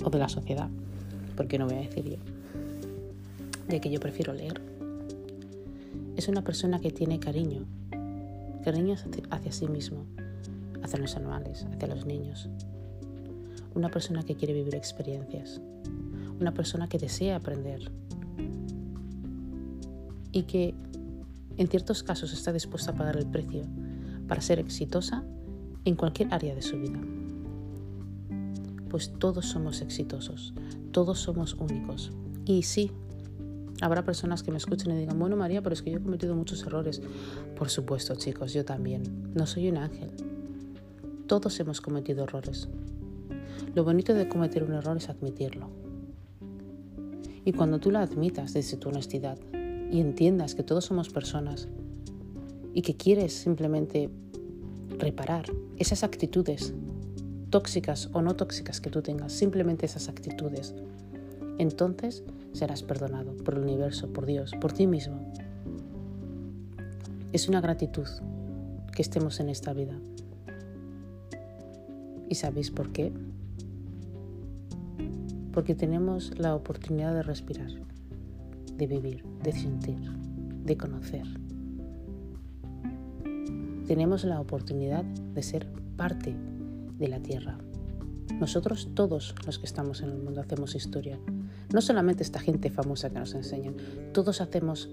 o 0.04 0.10
de 0.10 0.20
la 0.20 0.30
sociedad, 0.30 0.70
porque 1.36 1.58
no 1.58 1.66
voy 1.66 1.76
a 1.76 1.80
decir 1.80 2.06
yo, 2.06 2.18
de 3.68 3.80
que 3.80 3.90
yo 3.90 4.00
prefiero 4.00 4.34
leer, 4.34 4.62
es 6.18 6.28
una 6.28 6.44
persona 6.44 6.80
que 6.80 6.92
tiene 6.92 7.20
cariño, 7.20 7.66
hacia 9.30 9.52
sí 9.52 9.68
mismo, 9.68 10.06
hacia 10.84 11.00
los 11.00 11.16
animales, 11.16 11.66
hacia 11.74 11.88
los 11.88 12.06
niños, 12.06 12.50
una 13.76 13.90
persona 13.90 14.24
que 14.24 14.36
quiere 14.36 14.54
vivir 14.54 14.76
experiencias, 14.76 15.62
una 16.40 16.54
persona 16.54 16.88
que 16.88 16.98
desea 16.98 17.36
aprender 17.36 17.92
y 20.32 20.44
que 20.44 20.74
en 21.58 21.68
ciertos 21.68 22.04
casos 22.04 22.34
está 22.34 22.52
dispuesta 22.52 22.92
a 22.92 22.96
pagar 22.96 23.18
el 23.18 23.26
precio 23.26 23.64
para 24.28 24.42
ser 24.42 24.60
exitosa 24.60 25.24
en 25.86 25.96
cualquier 25.96 26.34
área 26.34 26.56
de 26.56 26.62
su 26.62 26.78
vida. 26.78 27.00
Pues 28.90 29.14
todos 29.20 29.46
somos 29.46 29.82
exitosos, 29.82 30.54
todos 30.92 31.20
somos 31.20 31.54
únicos. 31.54 32.12
Y 32.46 32.64
sí, 32.64 32.92
habrá 33.86 34.04
personas 34.04 34.42
que 34.42 34.52
me 34.52 34.58
escuchen 34.58 34.92
y 34.92 34.98
digan, 34.98 35.20
bueno 35.20 35.36
María, 35.36 35.62
pero 35.62 35.74
es 35.74 35.82
que 35.82 35.92
yo 35.92 35.98
he 35.98 36.02
cometido 36.02 36.36
muchos 36.36 36.64
errores. 36.64 37.02
Por 37.56 37.70
supuesto, 37.70 38.16
chicos, 38.16 38.54
yo 38.54 38.66
también. 38.66 39.32
No 39.34 39.46
soy 39.46 39.70
un 39.70 39.78
ángel. 39.78 40.10
Todos 41.28 41.60
hemos 41.60 41.82
cometido 41.82 42.24
errores. 42.24 42.68
Lo 43.76 43.84
bonito 43.84 44.14
de 44.14 44.28
cometer 44.28 44.64
un 44.64 44.74
error 44.74 44.98
es 44.98 45.10
admitirlo. 45.10 45.70
Y 47.44 47.54
cuando 47.54 47.80
tú 47.80 47.92
lo 47.92 48.00
admitas 48.00 48.54
desde 48.54 48.78
tu 48.78 48.90
honestidad 48.90 49.38
y 49.92 50.00
entiendas 50.00 50.56
que 50.56 50.64
todos 50.64 50.86
somos 50.86 51.10
personas 51.10 51.68
y 52.74 52.82
que 52.82 52.96
quieres 52.96 53.34
simplemente 53.34 54.10
reparar 54.98 55.46
esas 55.78 56.04
actitudes 56.04 56.74
tóxicas 57.52 58.10
o 58.14 58.22
no 58.24 58.36
tóxicas 58.36 58.82
que 58.82 58.90
tú 58.90 59.04
tengas, 59.04 59.32
simplemente 59.32 59.86
esas 59.86 60.10
actitudes, 60.10 60.74
entonces 61.60 62.24
serás 62.56 62.84
perdonado 62.84 63.36
por 63.38 63.56
el 63.56 63.62
universo, 63.62 64.12
por 64.12 64.26
Dios, 64.26 64.52
por 64.60 64.74
ti 64.74 64.88
mismo. 64.88 65.32
Es 67.32 67.48
una 67.50 67.62
gratitud 67.62 68.08
que 68.94 69.02
estemos 69.02 69.40
en 69.40 69.50
esta 69.50 69.74
vida. 69.74 70.00
¿Y 72.30 72.36
sabéis 72.36 72.72
por 72.72 72.92
qué? 72.92 73.12
Porque 75.52 75.76
tenemos 75.76 76.38
la 76.38 76.56
oportunidad 76.56 77.14
de 77.14 77.24
respirar, 77.24 77.72
de 78.78 78.88
vivir, 78.88 79.24
de 79.44 79.52
sentir, 79.52 80.00
de 80.64 80.78
conocer 80.78 81.28
tenemos 83.86 84.24
la 84.24 84.42
oportunidad 84.42 85.04
de 85.04 85.44
ser 85.44 85.68
parte 85.96 86.36
de 86.98 87.08
la 87.08 87.20
Tierra. 87.20 87.58
Nosotros 88.40 88.90
todos 88.96 89.36
los 89.46 89.60
que 89.60 89.66
estamos 89.66 90.02
en 90.02 90.10
el 90.10 90.18
mundo 90.18 90.42
hacemos 90.42 90.76
historia. 90.76 91.20
No 91.74 91.82
solamente 91.82 92.24
esta 92.24 92.40
gente 92.40 92.70
famosa 92.70 93.10
que 93.10 93.20
nos 93.20 93.34
enseñan, 93.34 93.76
todos 94.14 94.42
hacemos 94.42 94.90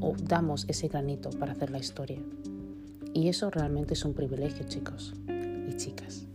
o 0.00 0.14
damos 0.16 0.64
ese 0.68 0.88
granito 0.88 1.30
para 1.30 1.52
hacer 1.52 1.70
la 1.70 1.78
historia. 1.78 2.18
Y 3.14 3.28
eso 3.28 3.50
realmente 3.50 3.94
es 3.94 4.04
un 4.04 4.14
privilegio, 4.14 4.66
chicos 4.66 5.14
y 5.68 5.74
chicas. 5.76 6.26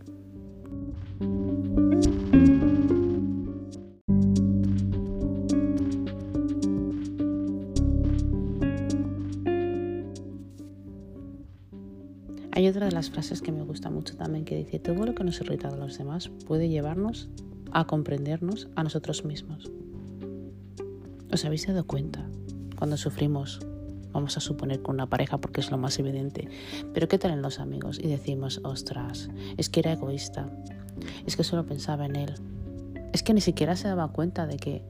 Hay 12.56 12.68
otra 12.68 12.86
de 12.86 12.92
las 12.92 13.10
frases 13.10 13.42
que 13.42 13.50
me 13.50 13.64
gusta 13.64 13.90
mucho 13.90 14.16
también 14.16 14.44
que 14.44 14.56
dice, 14.56 14.78
todo 14.78 15.04
lo 15.04 15.14
que 15.14 15.24
nos 15.24 15.40
irrita 15.40 15.70
de 15.70 15.76
los 15.76 15.98
demás 15.98 16.28
puede 16.46 16.68
llevarnos 16.68 17.28
a 17.74 17.86
comprendernos 17.86 18.68
a 18.76 18.84
nosotros 18.84 19.24
mismos. 19.24 19.70
¿Os 21.30 21.44
habéis 21.44 21.66
dado 21.66 21.86
cuenta? 21.86 22.24
Cuando 22.78 22.96
sufrimos, 22.96 23.60
vamos 24.12 24.36
a 24.36 24.40
suponer 24.40 24.80
con 24.80 24.94
una 24.94 25.08
pareja 25.08 25.38
porque 25.38 25.60
es 25.60 25.70
lo 25.70 25.76
más 25.76 25.98
evidente, 25.98 26.48
pero 26.94 27.08
¿qué 27.08 27.18
tal 27.18 27.32
en 27.32 27.42
los 27.42 27.58
amigos? 27.58 27.98
Y 27.98 28.06
decimos, 28.06 28.60
ostras, 28.62 29.28
es 29.56 29.68
que 29.68 29.80
era 29.80 29.92
egoísta, 29.92 30.48
es 31.26 31.36
que 31.36 31.44
solo 31.44 31.66
pensaba 31.66 32.06
en 32.06 32.16
él, 32.16 32.34
es 33.12 33.22
que 33.24 33.34
ni 33.34 33.40
siquiera 33.40 33.76
se 33.76 33.88
daba 33.88 34.12
cuenta 34.12 34.46
de 34.46 34.56
que 34.56 34.82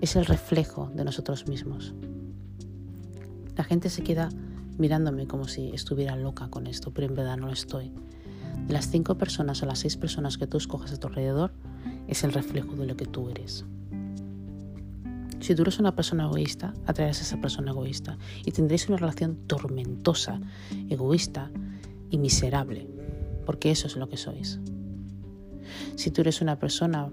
es 0.00 0.16
el 0.16 0.24
reflejo 0.24 0.90
de 0.94 1.04
nosotros 1.04 1.46
mismos. 1.46 1.94
La 3.56 3.64
gente 3.64 3.90
se 3.90 4.02
queda 4.02 4.30
mirándome 4.78 5.26
como 5.26 5.46
si 5.46 5.70
estuviera 5.70 6.16
loca 6.16 6.48
con 6.48 6.66
esto, 6.66 6.90
pero 6.92 7.06
en 7.06 7.14
verdad 7.14 7.36
no 7.36 7.46
lo 7.46 7.52
estoy. 7.52 7.92
Las 8.68 8.90
cinco 8.90 9.16
personas 9.16 9.62
o 9.62 9.66
las 9.66 9.80
seis 9.80 9.96
personas 9.96 10.38
que 10.38 10.46
tú 10.46 10.56
escoges 10.56 10.92
a 10.92 10.96
tu 10.96 11.08
alrededor, 11.08 11.52
es 12.08 12.24
el 12.24 12.32
reflejo 12.32 12.76
de 12.76 12.86
lo 12.86 12.96
que 12.96 13.06
tú 13.06 13.30
eres. 13.30 13.64
Si 15.40 15.54
tú 15.54 15.62
eres 15.62 15.78
una 15.78 15.94
persona 15.94 16.24
egoísta, 16.24 16.72
atraerás 16.86 17.20
a 17.20 17.22
esa 17.22 17.40
persona 17.40 17.72
egoísta 17.72 18.16
y 18.44 18.52
tendréis 18.52 18.88
una 18.88 18.96
relación 18.96 19.36
tormentosa, 19.46 20.40
egoísta 20.88 21.50
y 22.08 22.18
miserable, 22.18 22.88
porque 23.44 23.70
eso 23.70 23.86
es 23.86 23.96
lo 23.96 24.08
que 24.08 24.16
sois. 24.16 24.58
Si 25.96 26.10
tú 26.10 26.22
eres 26.22 26.40
una 26.40 26.58
persona, 26.58 27.10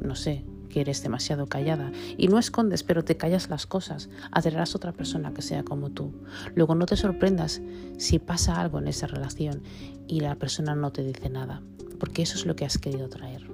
no 0.00 0.14
sé, 0.14 0.44
que 0.68 0.80
eres 0.80 1.02
demasiado 1.02 1.46
callada 1.46 1.92
y 2.16 2.28
no 2.28 2.38
escondes, 2.38 2.82
pero 2.82 3.04
te 3.04 3.16
callas 3.16 3.48
las 3.50 3.66
cosas, 3.66 4.08
atraerás 4.30 4.74
a 4.74 4.78
otra 4.78 4.92
persona 4.92 5.32
que 5.32 5.42
sea 5.42 5.62
como 5.62 5.90
tú. 5.90 6.12
Luego 6.54 6.74
no 6.74 6.86
te 6.86 6.96
sorprendas 6.96 7.60
si 7.98 8.18
pasa 8.18 8.60
algo 8.60 8.78
en 8.78 8.88
esa 8.88 9.06
relación 9.06 9.62
y 10.06 10.20
la 10.20 10.34
persona 10.36 10.74
no 10.74 10.92
te 10.92 11.02
dice 11.02 11.30
nada, 11.30 11.62
porque 11.98 12.22
eso 12.22 12.36
es 12.36 12.46
lo 12.46 12.56
que 12.56 12.64
has 12.64 12.78
querido 12.78 13.08
traer. 13.08 13.48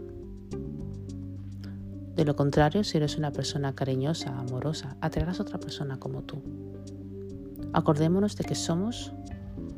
De 2.17 2.25
lo 2.25 2.37
contrario, 2.37 2.85
si 2.85 2.97
eres 2.97 3.17
una 3.19 3.33
persona 3.33 3.75
cariñosa, 3.75 4.39
amorosa, 4.39 4.97
atraerás 5.01 5.41
a 5.41 5.43
otra 5.43 5.59
persona 5.59 5.99
como 5.99 6.23
tú. 6.23 6.43
Acordémonos 7.73 8.37
de 8.37 8.45
que 8.45 8.55
somos 8.55 9.13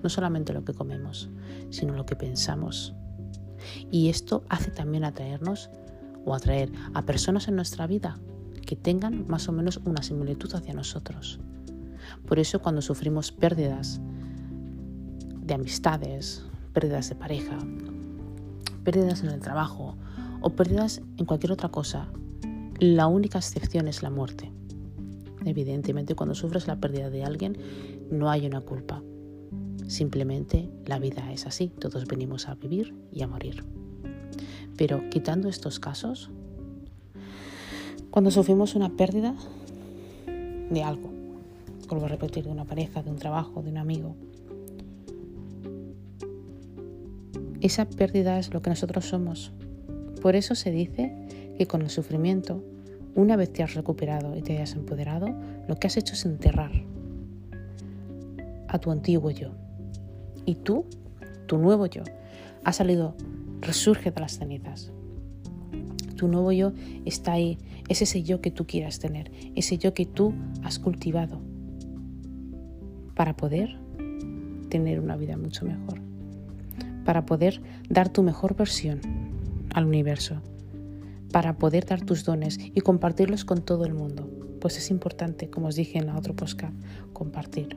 no 0.02 0.10
solamente 0.10 0.52
lo 0.52 0.64
que 0.64 0.74
comemos, 0.74 1.30
sino 1.70 1.94
lo 1.94 2.04
que 2.04 2.14
pensamos. 2.14 2.94
Y 3.90 4.10
esto 4.10 4.44
hace 4.48 4.70
también 4.70 5.04
atraernos 5.04 5.70
o 6.26 6.34
atraer 6.34 6.70
a 6.92 7.06
personas 7.06 7.48
en 7.48 7.56
nuestra 7.56 7.86
vida 7.86 8.18
que 8.66 8.76
tengan 8.76 9.26
más 9.28 9.48
o 9.48 9.52
menos 9.52 9.80
una 9.86 10.02
similitud 10.02 10.52
hacia 10.54 10.74
nosotros. 10.74 11.40
Por 12.26 12.38
eso 12.38 12.60
cuando 12.60 12.82
sufrimos 12.82 13.32
pérdidas 13.32 14.00
de 15.40 15.54
amistades, 15.54 16.44
pérdidas 16.74 17.08
de 17.08 17.14
pareja, 17.14 17.56
pérdidas 18.84 19.22
en 19.22 19.30
el 19.30 19.40
trabajo 19.40 19.96
o 20.42 20.50
pérdidas 20.50 21.00
en 21.16 21.24
cualquier 21.24 21.52
otra 21.52 21.70
cosa, 21.70 22.08
la 22.78 23.06
única 23.06 23.38
excepción 23.38 23.88
es 23.88 24.02
la 24.02 24.10
muerte. 24.10 24.52
Evidentemente 25.44 26.16
cuando 26.16 26.34
sufres 26.34 26.66
la 26.66 26.76
pérdida 26.76 27.08
de 27.08 27.24
alguien 27.24 27.56
no 28.10 28.28
hay 28.28 28.46
una 28.46 28.60
culpa. 28.60 29.02
Simplemente 29.86 30.68
la 30.84 30.98
vida 30.98 31.32
es 31.32 31.46
así, 31.46 31.68
todos 31.68 32.06
venimos 32.06 32.48
a 32.48 32.56
vivir 32.56 32.94
y 33.12 33.22
a 33.22 33.28
morir. 33.28 33.64
Pero 34.76 35.08
quitando 35.10 35.48
estos 35.48 35.80
casos, 35.80 36.30
cuando 38.10 38.30
sufrimos 38.30 38.74
una 38.74 38.90
pérdida 38.90 39.34
de 40.70 40.82
algo, 40.82 41.10
vuelvo 41.88 42.06
a 42.06 42.08
repetir, 42.08 42.44
de 42.44 42.50
una 42.50 42.64
pareja, 42.64 43.02
de 43.02 43.10
un 43.10 43.16
trabajo, 43.16 43.62
de 43.62 43.70
un 43.70 43.78
amigo, 43.78 44.16
esa 47.60 47.88
pérdida 47.88 48.38
es 48.38 48.52
lo 48.52 48.62
que 48.62 48.70
nosotros 48.70 49.06
somos. 49.06 49.52
Por 50.20 50.36
eso 50.36 50.54
se 50.54 50.70
dice 50.70 51.54
que 51.58 51.66
con 51.66 51.82
el 51.82 51.90
sufrimiento, 51.90 52.62
una 53.14 53.36
vez 53.36 53.52
te 53.52 53.62
has 53.62 53.74
recuperado 53.74 54.36
y 54.36 54.42
te 54.42 54.54
hayas 54.54 54.74
empoderado, 54.74 55.28
lo 55.66 55.76
que 55.76 55.86
has 55.86 55.96
hecho 55.96 56.14
es 56.14 56.24
enterrar 56.26 56.72
a 58.68 58.78
tu 58.78 58.90
antiguo 58.90 59.30
yo. 59.30 59.52
Y 60.44 60.56
tú, 60.56 60.84
tu 61.46 61.58
nuevo 61.58 61.86
yo, 61.86 62.02
ha 62.64 62.72
salido, 62.72 63.14
resurge 63.66 64.10
de 64.10 64.20
las 64.20 64.38
cenizas. 64.38 64.92
Tu 66.16 66.28
nuevo 66.28 66.50
yo 66.52 66.72
está 67.04 67.32
ahí, 67.32 67.58
es 67.88 68.00
ese 68.00 68.22
yo 68.22 68.40
que 68.40 68.50
tú 68.50 68.66
quieras 68.66 68.98
tener, 68.98 69.30
ese 69.54 69.76
yo 69.76 69.92
que 69.92 70.06
tú 70.06 70.32
has 70.62 70.78
cultivado 70.78 71.40
para 73.14 73.36
poder 73.36 73.78
tener 74.70 75.00
una 75.00 75.16
vida 75.16 75.36
mucho 75.36 75.64
mejor, 75.64 76.00
para 77.04 77.26
poder 77.26 77.60
dar 77.88 78.08
tu 78.08 78.22
mejor 78.22 78.56
versión 78.56 79.00
al 79.74 79.84
universo, 79.84 80.36
para 81.32 81.58
poder 81.58 81.84
dar 81.84 82.02
tus 82.02 82.24
dones 82.24 82.58
y 82.58 82.80
compartirlos 82.80 83.44
con 83.44 83.62
todo 83.62 83.84
el 83.84 83.94
mundo. 83.94 84.30
Pues 84.60 84.78
es 84.78 84.90
importante, 84.90 85.50
como 85.50 85.68
os 85.68 85.76
dije 85.76 85.98
en 85.98 86.06
la 86.06 86.16
otra 86.16 86.32
podcast, 86.32 86.74
compartir. 87.12 87.76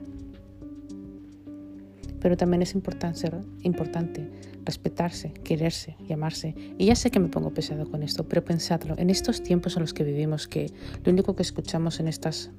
Pero 2.20 2.36
también 2.36 2.62
es 2.62 2.74
importante, 2.74 4.30
respetarse, 4.64 5.32
quererse 5.44 5.96
y 6.06 6.12
amarse. 6.12 6.54
Y 6.78 6.86
ya 6.86 6.94
sé 6.94 7.10
que 7.10 7.18
me 7.18 7.28
pongo 7.28 7.50
pesado 7.52 7.90
con 7.90 8.02
esto, 8.02 8.28
pero 8.28 8.44
pensadlo, 8.44 8.94
en 8.98 9.10
estos 9.10 9.42
tiempos 9.42 9.76
en 9.76 9.82
los 9.82 9.94
que 9.94 10.04
vivimos, 10.04 10.46
que 10.46 10.70
lo 11.04 11.12
único 11.12 11.34
que 11.34 11.42
escuchamos 11.42 12.00
en 12.00 12.08
estas 12.08 12.50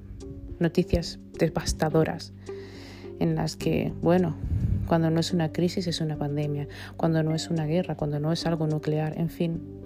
noticias 0.58 1.18
devastadoras, 1.38 2.32
en 3.20 3.36
las 3.36 3.56
que, 3.56 3.92
bueno, 4.02 4.36
cuando 4.86 5.10
no 5.10 5.20
es 5.20 5.32
una 5.32 5.52
crisis 5.52 5.86
es 5.86 6.00
una 6.00 6.16
pandemia, 6.16 6.68
cuando 6.96 7.22
no 7.22 7.34
es 7.34 7.50
una 7.50 7.66
guerra, 7.66 7.96
cuando 7.96 8.18
no 8.18 8.32
es 8.32 8.46
algo 8.46 8.66
nuclear, 8.66 9.16
en 9.18 9.30
fin, 9.30 9.81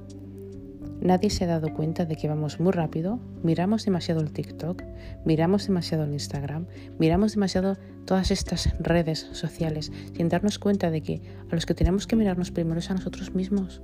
Nadie 1.07 1.31
se 1.31 1.45
ha 1.45 1.47
dado 1.47 1.73
cuenta 1.73 2.05
de 2.05 2.17
que 2.17 2.27
vamos 2.27 2.59
muy 2.59 2.73
rápido, 2.73 3.21
miramos 3.45 3.85
demasiado 3.85 4.21
el 4.21 4.33
TikTok, 4.33 4.83
miramos 5.25 5.69
demasiado 5.69 6.03
el 6.03 6.13
Instagram, 6.13 6.67
miramos 6.99 7.35
demasiado 7.35 7.77
todas 8.05 8.33
estas 8.33 8.77
redes 8.81 9.21
sociales 9.31 9.93
sin 10.17 10.29
darnos 10.29 10.59
cuenta 10.59 10.91
de 10.91 11.03
que 11.03 11.23
a 11.49 11.55
los 11.55 11.65
que 11.65 11.75
tenemos 11.75 12.09
que 12.09 12.17
mirarnos 12.17 12.51
primero 12.51 12.81
es 12.81 12.91
a 12.91 12.95
nosotros 12.95 13.37
mismos. 13.37 13.83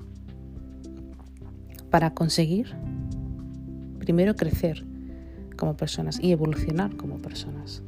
Para 1.90 2.12
conseguir, 2.12 2.74
primero 4.00 4.34
crecer 4.34 4.84
como 5.56 5.76
personas 5.76 6.18
y 6.20 6.32
evolucionar 6.32 6.96
como 6.96 7.18
personas. 7.18 7.84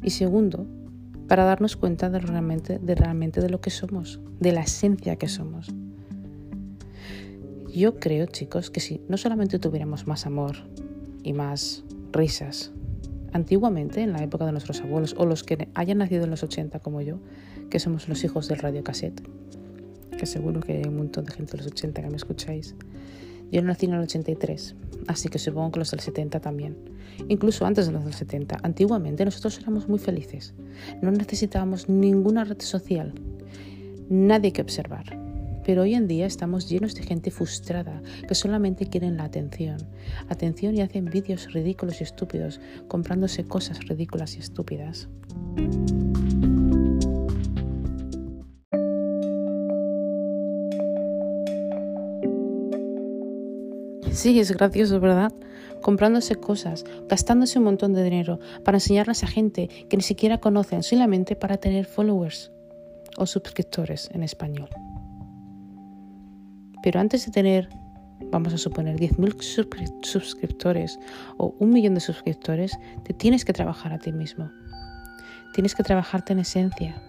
Y 0.00 0.10
segundo, 0.10 0.64
para 1.26 1.42
darnos 1.42 1.74
cuenta 1.76 2.08
de 2.08 2.20
realmente, 2.20 2.78
de 2.78 2.94
realmente 2.94 3.40
de 3.40 3.50
lo 3.50 3.60
que 3.60 3.70
somos, 3.70 4.20
de 4.38 4.52
la 4.52 4.60
esencia 4.60 5.16
que 5.16 5.26
somos. 5.26 5.74
Yo 7.74 8.00
creo, 8.00 8.26
chicos, 8.26 8.70
que 8.70 8.80
si 8.80 9.00
no 9.08 9.16
solamente 9.16 9.58
tuviéramos 9.60 10.06
más 10.06 10.26
amor 10.26 10.56
y 11.22 11.32
más 11.32 11.84
risas, 12.12 12.72
antiguamente, 13.32 14.02
en 14.02 14.12
la 14.12 14.22
época 14.24 14.44
de 14.44 14.52
nuestros 14.52 14.80
abuelos, 14.80 15.14
o 15.16 15.24
los 15.24 15.44
que 15.44 15.68
hayan 15.74 15.98
nacido 15.98 16.24
en 16.24 16.30
los 16.30 16.42
80 16.42 16.80
como 16.80 17.00
yo, 17.00 17.18
que 17.70 17.78
somos 17.78 18.08
los 18.08 18.24
hijos 18.24 18.48
del 18.48 18.58
radio 18.58 18.82
cassette, 18.82 19.22
que 20.18 20.26
seguro 20.26 20.60
que 20.60 20.78
hay 20.78 20.84
un 20.84 20.96
montón 20.96 21.24
de 21.26 21.32
gente 21.32 21.52
de 21.52 21.58
los 21.58 21.68
80 21.68 22.02
que 22.02 22.10
me 22.10 22.16
escucháis. 22.16 22.74
Yo 23.52 23.62
nací 23.62 23.86
en 23.86 23.94
el 23.94 24.00
83, 24.00 24.74
así 25.06 25.28
que 25.28 25.38
supongo 25.38 25.70
que 25.72 25.78
los 25.78 25.92
del 25.92 26.00
70 26.00 26.40
también. 26.40 26.76
Incluso 27.28 27.66
antes 27.66 27.86
de 27.86 27.92
los 27.92 28.04
del 28.04 28.14
70. 28.14 28.58
Antiguamente 28.62 29.24
nosotros 29.24 29.58
éramos 29.60 29.88
muy 29.88 29.98
felices. 29.98 30.54
No 31.02 31.10
necesitábamos 31.10 31.88
ninguna 31.88 32.44
red 32.44 32.60
social, 32.60 33.12
nadie 34.08 34.52
que 34.52 34.62
observar. 34.62 35.19
Pero 35.70 35.82
hoy 35.82 35.94
en 35.94 36.08
día 36.08 36.26
estamos 36.26 36.68
llenos 36.68 36.96
de 36.96 37.04
gente 37.04 37.30
frustrada 37.30 38.02
que 38.26 38.34
solamente 38.34 38.86
quieren 38.86 39.16
la 39.16 39.22
atención. 39.22 39.76
Atención 40.28 40.76
y 40.76 40.80
hacen 40.80 41.04
vídeos 41.04 41.52
ridículos 41.52 42.00
y 42.00 42.02
estúpidos, 42.02 42.60
comprándose 42.88 43.44
cosas 43.44 43.78
ridículas 43.86 44.34
y 44.34 44.40
estúpidas. 44.40 45.08
Sí, 54.10 54.40
es 54.40 54.50
gracioso, 54.50 54.98
¿verdad? 54.98 55.32
Comprándose 55.82 56.34
cosas, 56.34 56.84
gastándose 57.08 57.60
un 57.60 57.66
montón 57.66 57.92
de 57.92 58.02
dinero 58.02 58.40
para 58.64 58.78
enseñarles 58.78 59.22
a 59.22 59.28
gente 59.28 59.68
que 59.88 59.96
ni 59.96 60.02
siquiera 60.02 60.38
conocen, 60.38 60.82
solamente 60.82 61.36
para 61.36 61.58
tener 61.58 61.84
followers 61.84 62.50
o 63.16 63.26
suscriptores 63.26 64.10
en 64.12 64.24
español. 64.24 64.68
Pero 66.82 67.00
antes 67.00 67.26
de 67.26 67.32
tener, 67.32 67.68
vamos 68.30 68.52
a 68.54 68.58
suponer, 68.58 68.96
10.000 68.96 70.02
suscriptores 70.02 70.98
o 71.36 71.54
un 71.58 71.70
millón 71.70 71.94
de 71.94 72.00
suscriptores, 72.00 72.78
te 73.04 73.14
tienes 73.14 73.44
que 73.44 73.52
trabajar 73.52 73.92
a 73.92 73.98
ti 73.98 74.12
mismo. 74.12 74.50
Tienes 75.54 75.74
que 75.74 75.82
trabajarte 75.82 76.32
en 76.32 76.40
esencia. 76.40 77.02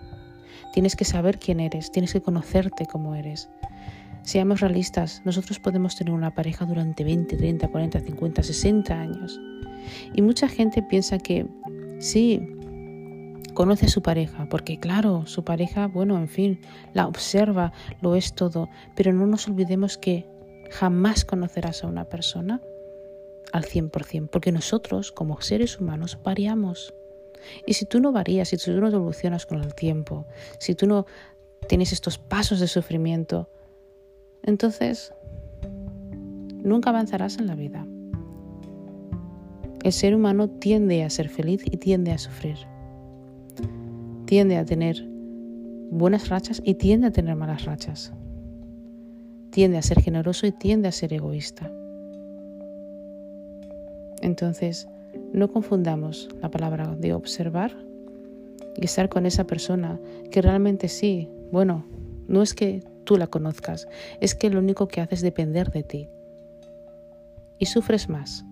Tienes 0.73 0.95
que 0.95 1.05
saber 1.05 1.37
quién 1.37 1.59
eres, 1.59 1.91
tienes 1.91 2.13
que 2.13 2.21
conocerte 2.21 2.85
como 2.85 3.15
eres. 3.15 3.49
Seamos 4.23 4.61
realistas, 4.61 5.21
nosotros 5.25 5.59
podemos 5.59 5.95
tener 5.95 6.13
una 6.13 6.33
pareja 6.33 6.65
durante 6.65 7.03
20, 7.03 7.37
30, 7.37 7.67
40, 7.67 7.99
50, 7.99 8.43
60 8.43 8.93
años. 8.93 9.39
Y 10.13 10.21
mucha 10.21 10.47
gente 10.47 10.83
piensa 10.83 11.17
que 11.17 11.47
sí, 11.99 12.39
conoce 13.53 13.85
a 13.85 13.89
su 13.89 14.01
pareja, 14.01 14.47
porque 14.49 14.79
claro, 14.79 15.25
su 15.25 15.43
pareja, 15.43 15.87
bueno, 15.87 16.17
en 16.17 16.27
fin, 16.27 16.61
la 16.93 17.07
observa, 17.07 17.73
lo 18.01 18.15
es 18.15 18.33
todo, 18.33 18.69
pero 18.95 19.13
no 19.13 19.27
nos 19.27 19.47
olvidemos 19.47 19.97
que 19.97 20.27
jamás 20.69 21.25
conocerás 21.25 21.83
a 21.83 21.87
una 21.87 22.05
persona 22.05 22.61
al 23.51 23.63
100%, 23.63 24.29
porque 24.29 24.51
nosotros 24.51 25.11
como 25.11 25.41
seres 25.41 25.79
humanos 25.79 26.17
variamos. 26.23 26.93
Y 27.65 27.73
si 27.73 27.85
tú 27.85 27.99
no 27.99 28.11
varías, 28.11 28.49
si 28.49 28.57
tú 28.57 28.71
no 28.79 28.87
evolucionas 28.87 29.45
con 29.45 29.61
el 29.61 29.73
tiempo, 29.73 30.25
si 30.59 30.75
tú 30.75 30.87
no 30.87 31.05
tienes 31.67 31.91
estos 31.91 32.17
pasos 32.17 32.59
de 32.59 32.67
sufrimiento, 32.67 33.49
entonces 34.43 35.13
nunca 36.63 36.91
avanzarás 36.91 37.37
en 37.39 37.47
la 37.47 37.55
vida. 37.55 37.85
El 39.83 39.91
ser 39.91 40.15
humano 40.15 40.47
tiende 40.47 41.03
a 41.03 41.09
ser 41.09 41.27
feliz 41.27 41.63
y 41.65 41.77
tiende 41.77 42.11
a 42.11 42.19
sufrir 42.19 42.70
tiende 44.31 44.55
a 44.55 44.63
tener 44.63 45.05
buenas 45.89 46.29
rachas 46.29 46.61
y 46.63 46.75
tiende 46.75 47.07
a 47.07 47.11
tener 47.11 47.35
malas 47.35 47.65
rachas. 47.65 48.13
Tiende 49.49 49.77
a 49.77 49.81
ser 49.81 50.01
generoso 50.01 50.47
y 50.47 50.53
tiende 50.53 50.87
a 50.87 50.93
ser 50.93 51.11
egoísta. 51.11 51.69
Entonces, 54.21 54.87
no 55.33 55.51
confundamos 55.51 56.29
la 56.41 56.49
palabra 56.49 56.95
de 56.95 57.13
observar 57.13 57.75
y 58.77 58.85
estar 58.85 59.09
con 59.09 59.25
esa 59.25 59.47
persona 59.47 59.99
que 60.31 60.41
realmente 60.41 60.87
sí, 60.87 61.27
bueno, 61.51 61.85
no 62.29 62.41
es 62.41 62.53
que 62.53 62.85
tú 63.03 63.17
la 63.17 63.27
conozcas, 63.27 63.89
es 64.21 64.33
que 64.33 64.49
lo 64.49 64.59
único 64.59 64.87
que 64.87 65.01
hace 65.01 65.15
es 65.15 65.21
depender 65.21 65.71
de 65.71 65.83
ti. 65.83 66.07
Y 67.59 67.65
sufres 67.65 68.07
más. 68.07 68.45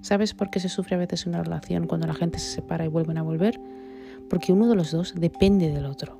¿Sabes 0.00 0.32
por 0.32 0.50
qué 0.50 0.60
se 0.60 0.68
sufre 0.68 0.94
a 0.94 1.00
veces 1.00 1.26
una 1.26 1.42
relación 1.42 1.88
cuando 1.88 2.06
la 2.06 2.14
gente 2.14 2.38
se 2.38 2.54
separa 2.54 2.84
y 2.84 2.88
vuelven 2.88 3.18
a 3.18 3.22
volver? 3.22 3.58
Porque 4.32 4.50
uno 4.50 4.66
de 4.66 4.74
los 4.74 4.90
dos 4.92 5.12
depende 5.14 5.70
del 5.70 5.84
otro. 5.84 6.18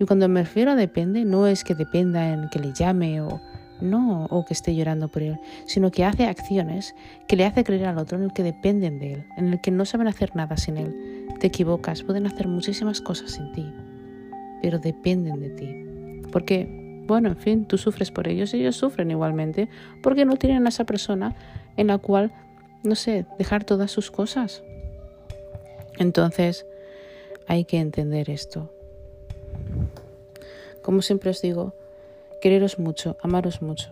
Y 0.00 0.06
cuando 0.06 0.26
me 0.30 0.44
refiero 0.44 0.70
a 0.70 0.76
depende, 0.76 1.26
no 1.26 1.46
es 1.46 1.62
que 1.62 1.74
dependa 1.74 2.32
en 2.32 2.48
que 2.48 2.58
le 2.58 2.72
llame 2.72 3.20
o 3.20 3.42
no, 3.82 4.24
o 4.30 4.46
que 4.46 4.54
esté 4.54 4.74
llorando 4.74 5.08
por 5.08 5.20
él, 5.20 5.38
sino 5.66 5.90
que 5.90 6.06
hace 6.06 6.24
acciones 6.24 6.94
que 7.26 7.36
le 7.36 7.44
hace 7.44 7.64
creer 7.64 7.84
al 7.84 7.98
otro 7.98 8.16
en 8.16 8.24
el 8.24 8.32
que 8.32 8.42
dependen 8.42 8.98
de 8.98 9.12
él, 9.12 9.26
en 9.36 9.52
el 9.52 9.60
que 9.60 9.70
no 9.70 9.84
saben 9.84 10.08
hacer 10.08 10.34
nada 10.36 10.56
sin 10.56 10.78
él. 10.78 11.28
Te 11.38 11.48
equivocas, 11.48 12.02
pueden 12.02 12.26
hacer 12.26 12.48
muchísimas 12.48 13.02
cosas 13.02 13.32
sin 13.32 13.52
ti, 13.52 13.70
pero 14.62 14.78
dependen 14.78 15.38
de 15.38 15.50
ti. 15.50 16.22
Porque, 16.32 17.04
bueno, 17.06 17.28
en 17.28 17.36
fin, 17.36 17.66
tú 17.66 17.76
sufres 17.76 18.10
por 18.10 18.26
ellos, 18.26 18.54
ellos 18.54 18.74
sufren 18.74 19.10
igualmente, 19.10 19.68
porque 20.02 20.24
no 20.24 20.36
tienen 20.36 20.64
a 20.64 20.70
esa 20.70 20.84
persona 20.84 21.36
en 21.76 21.88
la 21.88 21.98
cual, 21.98 22.32
no 22.84 22.94
sé, 22.94 23.26
dejar 23.36 23.64
todas 23.64 23.90
sus 23.90 24.10
cosas. 24.10 24.62
Entonces, 25.98 26.64
hay 27.48 27.64
que 27.64 27.78
entender 27.78 28.30
esto. 28.30 28.70
Como 30.82 31.02
siempre 31.02 31.30
os 31.30 31.42
digo, 31.42 31.74
quereros 32.42 32.78
mucho, 32.78 33.16
amaros 33.22 33.62
mucho, 33.62 33.90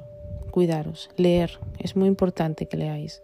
cuidaros, 0.51 1.11
leer. 1.17 1.59
Es 1.79 1.97
muy 1.97 2.07
importante 2.07 2.67
que 2.67 2.77
leáis. 2.77 3.23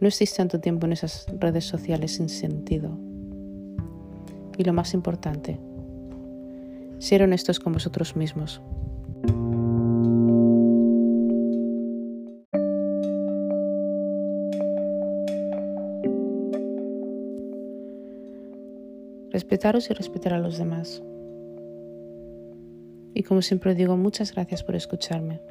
No 0.00 0.08
estéis 0.08 0.34
tanto 0.34 0.60
tiempo 0.60 0.86
en 0.86 0.92
esas 0.92 1.26
redes 1.38 1.64
sociales 1.64 2.16
sin 2.16 2.28
sentido. 2.28 2.90
Y 4.58 4.64
lo 4.64 4.72
más 4.72 4.94
importante, 4.94 5.58
ser 6.98 7.22
honestos 7.22 7.60
con 7.60 7.72
vosotros 7.72 8.16
mismos. 8.16 8.60
Respetaros 19.36 19.90
y 19.90 19.92
respetar 19.92 20.32
a 20.32 20.38
los 20.38 20.56
demás. 20.56 21.02
Y 23.12 23.22
como 23.22 23.42
siempre 23.42 23.74
digo, 23.74 23.94
muchas 23.98 24.32
gracias 24.32 24.62
por 24.62 24.74
escucharme. 24.74 25.42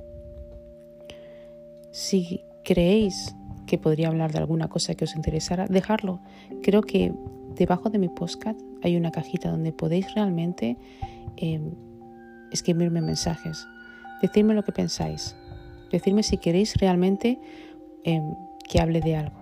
Si 1.91 2.43
creéis 2.63 3.35
que 3.67 3.77
podría 3.77 4.07
hablar 4.07 4.31
de 4.31 4.39
alguna 4.39 4.69
cosa 4.69 4.95
que 4.95 5.03
os 5.03 5.15
interesara, 5.15 5.67
dejarlo. 5.67 6.19
Creo 6.63 6.81
que 6.81 7.13
debajo 7.55 7.91
de 7.91 7.99
mi 7.99 8.09
podcast 8.09 8.59
hay 8.81 8.97
una 8.97 9.11
cajita 9.11 9.51
donde 9.51 9.71
podéis 9.71 10.11
realmente 10.15 10.77
em, 11.37 11.75
escribirme 12.51 13.01
mensajes, 13.01 13.67
decirme 14.19 14.55
lo 14.55 14.63
que 14.63 14.71
pensáis, 14.71 15.35
decirme 15.91 16.23
si 16.23 16.37
queréis 16.37 16.75
realmente 16.77 17.39
em, 18.03 18.33
que 18.67 18.81
hable 18.81 18.99
de 19.01 19.15
algo. 19.15 19.37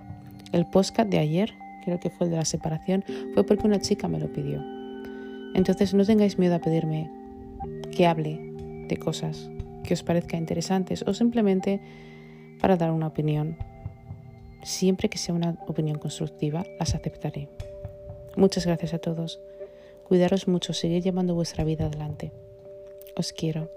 El 0.51 0.65
podcast 0.65 1.10
de 1.10 1.19
ayer, 1.19 1.62
creo 1.83 1.99
que 1.99 2.09
fue 2.09 2.25
el 2.25 2.31
de 2.31 2.37
la 2.37 2.45
separación, 2.45 3.03
fue 3.33 3.45
porque 3.45 3.67
una 3.67 3.79
chica 3.79 4.07
me 4.07 4.19
lo 4.19 4.31
pidió. 4.31 4.63
Entonces 5.53 5.93
no 5.93 6.05
tengáis 6.05 6.39
miedo 6.39 6.55
a 6.55 6.59
pedirme 6.59 7.11
que 7.91 8.07
hable 8.07 8.39
de 8.87 8.97
cosas 8.97 9.49
que 9.83 9.93
os 9.93 10.03
parezca 10.03 10.37
interesantes 10.37 11.03
o 11.05 11.13
simplemente 11.13 11.81
para 12.59 12.77
dar 12.77 12.91
una 12.91 13.07
opinión. 13.07 13.57
Siempre 14.63 15.09
que 15.09 15.17
sea 15.17 15.35
una 15.35 15.57
opinión 15.67 15.99
constructiva, 15.99 16.65
las 16.79 16.95
aceptaré. 16.95 17.49
Muchas 18.35 18.65
gracias 18.65 18.93
a 18.93 18.99
todos. 18.99 19.41
Cuidaros 20.05 20.47
mucho, 20.47 20.73
seguid 20.73 21.03
llevando 21.03 21.35
vuestra 21.35 21.63
vida 21.63 21.85
adelante. 21.85 22.31
Os 23.15 23.33
quiero. 23.33 23.69